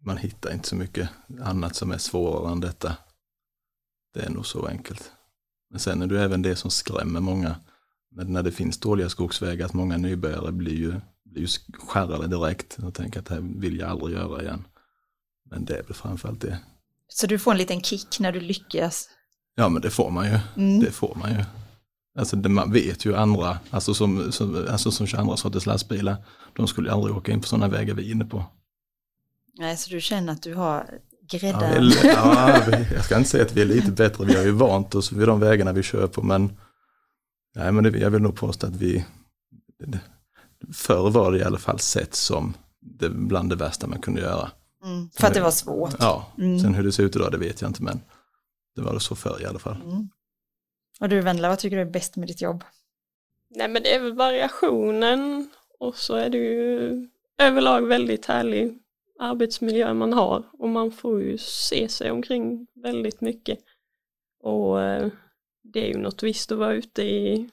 man 0.02 0.18
hittar 0.18 0.54
inte 0.54 0.68
så 0.68 0.76
mycket 0.76 1.10
annat 1.42 1.76
som 1.76 1.92
är 1.92 1.98
svårare 1.98 2.52
än 2.52 2.60
detta. 2.60 2.98
Det 4.14 4.20
är 4.20 4.30
nog 4.30 4.46
så 4.46 4.66
enkelt. 4.68 5.12
Men 5.70 5.80
sen 5.80 6.02
är 6.02 6.08
det 6.08 6.24
även 6.24 6.42
det 6.42 6.56
som 6.56 6.72
skrämmer 6.72 7.20
många. 7.20 7.56
När, 8.12 8.24
när 8.24 8.44
det 8.44 8.52
finns 8.52 8.80
dåliga 8.80 9.10
skogsvägar, 9.10 9.66
att 9.66 9.74
många 9.74 9.98
nybörjare 9.98 10.52
blir 10.52 10.76
ju, 10.76 10.94
blir 11.24 11.42
ju 11.42 11.48
skärrade 11.74 12.28
direkt 12.28 12.78
och 12.84 12.94
tänker 12.94 13.20
att 13.20 13.26
det 13.26 13.34
här 13.34 13.60
vill 13.60 13.80
jag 13.80 13.90
aldrig 13.90 14.18
göra 14.18 14.42
igen. 14.42 14.64
Men 15.50 15.66
det 15.66 15.74
är 15.78 15.84
väl 15.84 15.94
framförallt 15.94 16.42
det. 16.42 16.60
Så 17.08 17.28
du 17.28 17.40
får 17.40 17.52
en 17.52 17.58
liten 17.58 17.82
kick 17.82 18.20
när 18.20 18.32
du 18.32 18.40
lyckas. 18.40 19.10
Ja 19.56 19.70
men 19.70 19.82
det 19.82 19.90
får 19.90 20.10
man 20.10 20.26
ju. 20.26 20.40
Mm. 20.58 20.80
Det 20.80 20.92
får 20.92 21.16
man 21.16 21.32
ju. 21.32 21.44
Alltså 22.20 22.36
det, 22.36 22.50
man 22.50 22.72
vet 22.72 23.06
ju 23.06 23.16
andra, 23.16 23.60
alltså 23.70 23.94
som, 23.94 24.32
som, 24.32 24.66
alltså 24.70 24.92
som 24.92 25.08
kör 25.08 25.18
andra 25.18 25.38
sorters 25.38 25.66
lastbilar, 25.66 26.16
de 26.56 26.68
skulle 26.68 26.92
aldrig 26.92 27.16
åka 27.16 27.32
in 27.32 27.42
på 27.42 27.48
sådana 27.48 27.68
vägar 27.68 27.94
vi 27.94 28.08
är 28.08 28.12
inne 28.12 28.26
på. 28.26 28.46
Nej, 29.58 29.78
så 29.78 29.90
du 29.90 30.02
känner 30.02 30.34
att 30.34 30.42
du 30.44 30.54
har 30.54 30.90
Ja, 31.62 31.62
är- 31.64 32.06
ja, 32.06 32.62
vi- 32.68 32.96
jag 32.96 33.06
ska 33.06 33.18
inte 33.18 33.30
säga 33.30 33.44
att 33.46 33.54
vi 33.54 33.62
är 33.62 33.66
lite 33.66 33.92
bättre, 33.92 34.26
vi 34.26 34.36
har 34.36 34.44
ju 34.44 34.52
vant 34.52 34.96
oss 34.96 35.12
vid 35.12 35.28
de 35.28 35.40
vägarna 35.40 35.72
vi 35.74 35.84
kör 35.84 36.08
på, 36.08 36.22
men, 36.24 36.58
nej, 37.56 37.72
men 37.72 37.84
det, 37.84 38.00
jag 38.00 38.10
vill 38.10 38.22
nog 38.22 38.36
påstå 38.36 38.68
att 38.68 38.76
vi, 38.76 39.06
förr 40.74 41.10
var 41.10 41.32
det 41.32 41.38
i 41.38 41.44
alla 41.44 41.58
fall 41.58 41.80
sett 41.80 42.16
som 42.16 42.54
det, 42.82 43.10
bland 43.10 43.50
det 43.50 43.56
värsta 43.56 43.88
man 43.88 44.02
kunde 44.02 44.22
göra. 44.22 44.52
Mm, 44.84 45.10
för 45.10 45.28
att 45.28 45.34
det 45.34 45.42
var 45.42 45.52
svårt. 45.52 45.96
Ja, 46.00 46.26
Mm. 46.38 46.60
sen 46.60 46.74
hur 46.74 46.84
det 46.84 46.92
ser 46.92 47.04
ut 47.04 47.16
idag 47.16 47.32
det 47.32 47.38
vet 47.38 47.62
jag 47.62 47.70
inte, 47.70 47.84
men 47.84 48.02
det 48.76 48.82
var 48.82 48.94
det 48.94 49.00
så 49.00 49.16
förr 49.16 49.42
i 49.42 49.46
alla 49.46 49.60
fall. 49.60 49.76
Mm. 49.86 50.10
Och 51.00 51.10
du 51.10 51.22
Vendela, 51.22 51.50
vad 51.50 51.60
tycker 51.60 51.76
du 51.76 51.82
är 51.82 51.86
bäst 51.86 52.16
med 52.16 52.28
ditt 52.28 52.42
jobb? 52.42 52.64
Nej 53.50 53.68
men 53.68 53.84
det 53.84 53.96
är 53.96 54.00
väl 54.00 54.14
variationen 54.14 55.50
och 55.80 55.96
så 55.98 56.16
är 56.16 56.30
det 56.30 56.38
ju 56.38 57.08
överlag 57.38 57.82
väldigt 57.88 58.26
härlig 58.26 58.80
arbetsmiljö 59.20 59.94
man 59.94 60.14
har 60.14 60.44
och 60.52 60.70
man 60.70 60.92
får 60.92 61.22
ju 61.22 61.38
se 61.38 61.90
sig 61.90 62.12
omkring 62.12 62.68
väldigt 62.76 63.22
mycket. 63.22 63.60
Och 64.44 64.82
eh, 64.82 65.08
det 65.64 65.80
är 65.86 65.88
ju 65.88 65.98
något 65.98 66.24
visst 66.24 66.52
att 66.52 66.58
vara 66.58 66.74
ute 66.74 67.04
i 67.04 67.50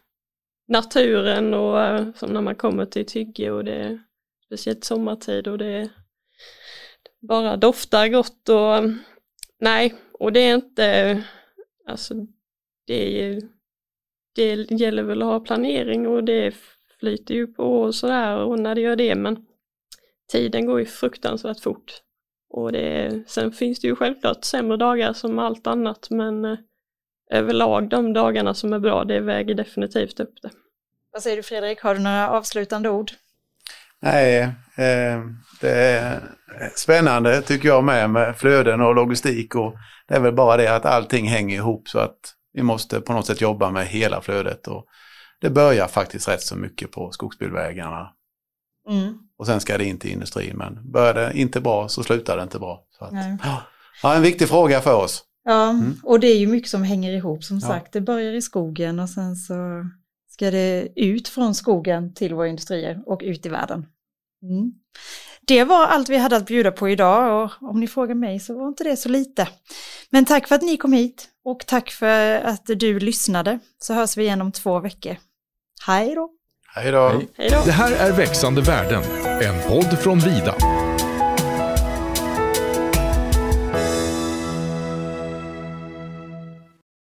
naturen 0.69 1.55
och 1.55 1.81
eh, 1.81 2.07
som 2.17 2.31
när 2.31 2.41
man 2.41 2.55
kommer 2.55 2.87
till 2.87 3.03
ett 3.03 3.13
hygge 3.13 3.51
och 3.51 3.65
det 3.65 3.75
är 3.75 4.03
speciellt 4.47 4.85
sommartid 4.85 5.49
och 5.49 5.59
det 5.59 5.89
bara 7.29 7.57
doftar 7.57 8.09
gott 8.09 8.49
och 8.49 8.77
mm, 8.77 8.99
nej, 9.61 9.95
och 10.13 10.33
det 10.33 10.41
är 10.41 10.55
inte, 10.55 11.23
alltså 11.87 12.15
det 12.87 13.23
är 13.23 13.43
det 14.35 14.71
gäller 14.71 15.03
väl 15.03 15.23
att 15.23 15.29
ha 15.29 15.41
planering 15.41 16.07
och 16.07 16.25
det 16.25 16.55
flyter 17.01 17.35
ju 17.35 17.47
på 17.47 17.83
och 17.83 17.95
sådär 17.95 18.37
och 18.39 18.59
när 18.59 18.75
det 18.75 18.81
gör 18.81 18.97
det 18.97 19.15
men 19.15 19.47
tiden 20.33 20.67
går 20.67 20.81
ju 20.81 20.87
fruktansvärt 20.87 21.61
fort. 21.61 21.93
Och 22.51 22.73
det, 22.73 23.23
sen 23.27 23.53
finns 23.53 23.81
det 23.81 23.89
ju 23.89 23.97
självklart 23.97 24.45
sämre 24.45 24.77
dagar 24.77 25.13
som 25.13 25.39
allt 25.39 25.67
annat 25.67 26.11
men 26.11 26.45
eh, 26.45 26.59
överlag 27.31 27.89
de 27.89 28.13
dagarna 28.13 28.55
som 28.55 28.73
är 28.73 28.79
bra 28.79 29.05
det 29.05 29.21
väger 29.21 29.55
definitivt 29.55 30.21
upp 30.21 30.43
det. 30.43 30.51
Vad 31.13 31.23
säger 31.23 31.37
du 31.37 31.43
Fredrik, 31.43 31.81
har 31.81 31.95
du 31.95 32.01
några 32.01 32.31
avslutande 32.31 32.91
ord? 32.91 33.11
Nej, 34.03 34.41
eh, 34.77 35.21
det 35.61 35.71
är 35.71 36.21
spännande 36.77 37.43
tycker 37.43 37.69
jag 37.69 37.85
med, 37.85 38.11
med 38.11 38.37
flöden 38.37 38.81
och 38.81 38.95
logistik 38.95 39.55
och 39.55 39.75
det 40.09 40.15
är 40.15 40.21
väl 40.21 40.35
bara 40.35 40.57
det 40.57 40.77
att 40.77 40.85
allting 40.85 41.29
hänger 41.29 41.57
ihop 41.57 41.89
så 41.89 41.99
att 41.99 42.17
vi 42.53 42.63
måste 42.63 43.01
på 43.01 43.13
något 43.13 43.27
sätt 43.27 43.41
jobba 43.41 43.71
med 43.71 43.87
hela 43.87 44.21
flödet 44.21 44.67
och 44.67 44.85
det 45.41 45.51
börjar 45.51 45.87
faktiskt 45.89 46.29
rätt 46.29 46.43
så 46.43 46.57
mycket 46.57 46.93
på 46.93 47.11
skogsbilvägarna 47.11 48.11
Mm. 48.91 49.15
och 49.39 49.47
sen 49.47 49.61
ska 49.61 49.79
det 49.79 49.85
in 49.85 49.99
till 49.99 50.11
industrin 50.11 50.57
men 50.57 50.93
börjar 50.93 51.15
det 51.15 51.33
inte 51.39 51.61
bra 51.61 51.89
så 51.89 52.03
slutar 52.03 52.37
det 52.37 52.43
inte 52.43 52.59
bra. 52.59 52.85
Så 52.99 53.05
att, 53.05 53.13
ja, 54.03 54.15
en 54.15 54.23
viktig 54.23 54.49
fråga 54.49 54.81
för 54.81 54.95
oss. 54.95 55.25
Ja, 55.45 55.71
Mm. 55.71 55.95
och 56.03 56.21
det 56.21 56.27
är 56.27 56.39
ju 56.39 56.47
mycket 56.47 56.71
som 56.71 56.83
hänger 56.83 57.13
ihop 57.13 57.45
som 57.45 57.59
Ja. 57.59 57.67
sagt. 57.69 57.93
Det 57.93 58.01
börjar 58.01 58.33
i 58.33 58.43
skogen 58.43 58.99
och 58.99 59.09
sen 59.11 59.37
så 59.37 59.55
ska 60.35 60.51
det 60.51 60.89
ut 60.97 61.29
från 61.29 61.55
skogen 61.55 62.15
till 62.15 62.35
våra 62.35 62.49
industrier 62.49 63.03
och 63.07 63.21
ut 63.25 63.47
i 63.47 63.49
världen. 63.49 63.87
Mm. 64.43 64.73
Det 65.47 65.65
var 65.65 65.87
allt 65.87 66.09
vi 66.09 66.17
hade 66.17 66.37
att 66.37 66.47
bjuda 66.47 66.73
på 66.73 66.89
idag 66.89 67.45
och 67.45 67.69
om 67.69 67.81
ni 67.81 67.89
frågar 67.89 68.15
mig 68.15 68.41
så 68.41 68.59
var 68.59 68.69
inte 68.69 68.85
det 68.85 68.97
så 68.97 69.09
lite. 69.09 69.49
Men 70.11 70.25
tack 70.25 70.49
för 70.49 70.55
att 70.55 70.63
ni 70.63 70.77
kom 70.77 70.93
hit 70.93 71.29
och 71.45 71.67
tack 71.67 71.91
för 71.91 72.41
att 72.41 72.67
du 72.67 73.01
lyssnade 73.01 73.59
så 73.79 73.95
hörs 73.95 74.17
vi 74.17 74.23
igen 74.23 74.41
om 74.41 74.53
två 74.53 74.81
veckor. 74.81 75.17
Hej 75.87 76.15
då! 76.15 76.31
Hej 76.75 76.93
då! 77.51 77.63
Det 77.65 77.73
här 77.73 77.93
är 77.93 78.13
Växande 78.13 78.63
världen, 78.63 79.03
en 79.43 79.69
podd 79.69 79.99
från 79.99 80.19
Vida. 80.19 80.55